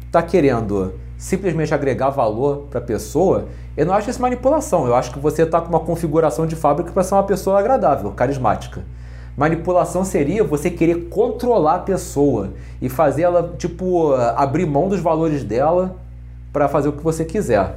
[0.06, 4.86] está querendo simplesmente agregar valor para a pessoa, eu não acho isso manipulação.
[4.86, 8.10] Eu acho que você está com uma configuração de fábrica para ser uma pessoa agradável,
[8.12, 8.84] carismática.
[9.36, 15.44] Manipulação seria você querer controlar a pessoa e fazer ela, tipo, abrir mão dos valores
[15.44, 15.96] dela
[16.52, 17.76] para fazer o que você quiser.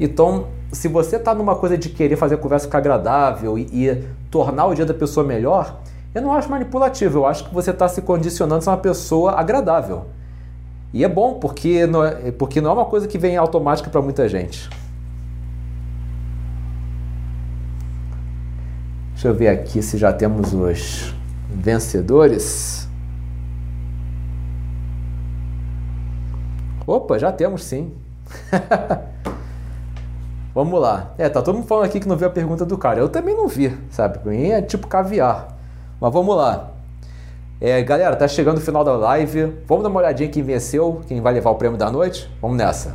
[0.00, 4.04] Então, se você está numa coisa de querer fazer a conversa ficar agradável e, e,
[4.30, 5.80] tornar o dia da pessoa melhor,
[6.14, 7.20] eu não acho manipulativo.
[7.20, 10.06] Eu acho que você está se condicionando a ser uma pessoa agradável.
[10.92, 14.02] E é bom, porque não é, porque não é uma coisa que vem automática para
[14.02, 14.68] muita gente.
[19.12, 21.14] Deixa eu ver aqui se já temos os
[21.48, 22.88] vencedores.
[26.86, 27.92] Opa, já temos sim.
[30.54, 31.12] Vamos lá.
[31.18, 33.00] É, tá todo mundo falando aqui que não viu a pergunta do cara.
[33.00, 34.18] Eu também não vi, sabe?
[34.18, 35.48] Pra mim é tipo caviar.
[36.00, 36.70] Mas vamos lá.
[37.60, 39.52] É, galera, tá chegando o final da live.
[39.66, 42.30] Vamos dar uma olhadinha quem venceu, quem vai levar o prêmio da noite?
[42.40, 42.94] Vamos nessa.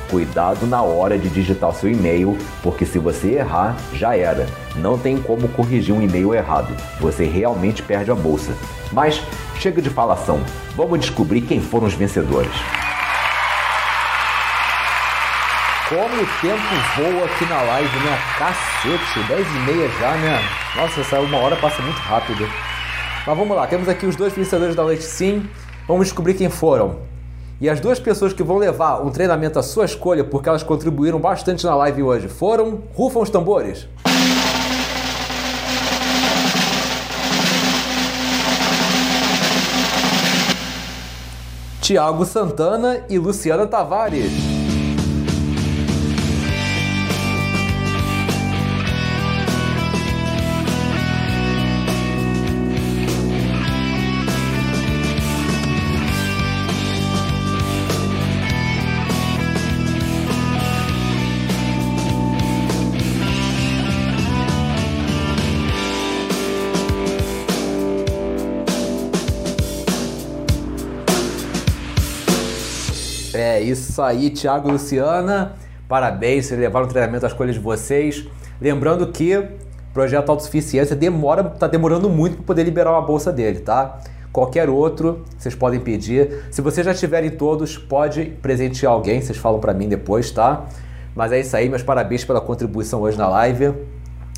[0.11, 4.45] Cuidado na hora de digitar seu e-mail, porque se você errar, já era.
[4.75, 6.75] Não tem como corrigir um e-mail errado.
[6.99, 8.51] Você realmente perde a bolsa.
[8.91, 9.23] Mas
[9.57, 10.41] chega de falação.
[10.75, 12.51] Vamos descobrir quem foram os vencedores.
[15.87, 16.61] Como o tempo
[16.97, 18.19] voa aqui na live, né?
[18.37, 20.41] Cacete, 10 e meia já, né?
[20.75, 22.49] Nossa, essa uma hora passa muito rápido.
[23.25, 25.49] Mas vamos lá, temos aqui os dois vencedores da noite sim.
[25.87, 27.10] Vamos descobrir quem foram.
[27.61, 31.19] E as duas pessoas que vão levar um treinamento à sua escolha, porque elas contribuíram
[31.19, 32.81] bastante na live hoje, foram.
[32.95, 33.87] Rufam os tambores.
[41.81, 44.50] Tiago Santana e Luciana Tavares.
[73.71, 75.53] Isso aí, Thiago e Luciana.
[75.87, 78.25] Parabéns, vocês levaram o treinamento às escolhas de vocês.
[78.61, 79.45] Lembrando que
[79.93, 83.99] projeto autossuficiência demora, tá demorando muito para poder liberar uma bolsa dele, tá?
[84.31, 86.45] Qualquer outro, vocês podem pedir.
[86.49, 90.65] Se vocês já tiverem todos, pode presentear alguém, vocês falam para mim depois, tá?
[91.13, 93.73] Mas é isso aí, meus parabéns pela contribuição hoje na live.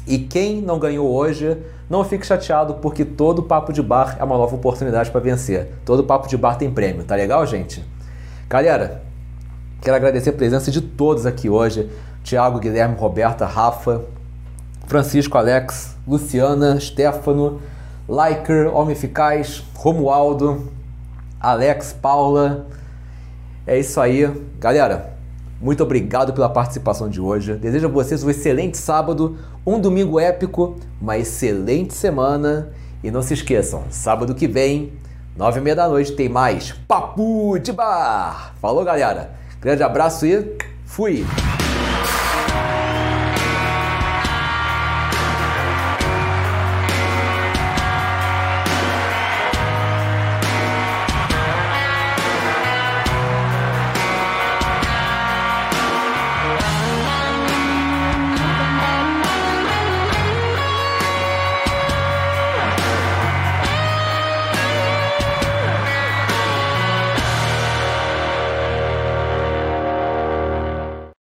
[0.08, 1.58] E quem não ganhou hoje,
[1.90, 5.70] não fique chateado, porque todo papo de bar é uma nova oportunidade para vencer.
[5.86, 7.84] Todo papo de bar tem prêmio, tá legal, gente?
[8.50, 9.04] Galera,
[9.84, 11.90] quero agradecer a presença de todos aqui hoje:
[12.24, 14.02] Tiago, Guilherme, Roberta, Rafa,
[14.88, 17.62] Francisco, Alex, Luciana, Stefano,
[18.08, 20.72] Liker, Homem Eficaz, Romualdo,
[21.40, 22.66] Alex, Paula.
[23.68, 24.30] É isso aí,
[24.60, 25.14] galera.
[25.62, 27.54] Muito obrigado pela participação de hoje.
[27.56, 32.70] Desejo a vocês um excelente sábado, um domingo épico, uma excelente semana.
[33.02, 34.94] E não se esqueçam, sábado que vem,
[35.36, 38.54] nove e meia da noite, tem mais Papo de Bar.
[38.62, 39.43] Falou, galera.
[39.64, 41.26] Grande abraço e fui!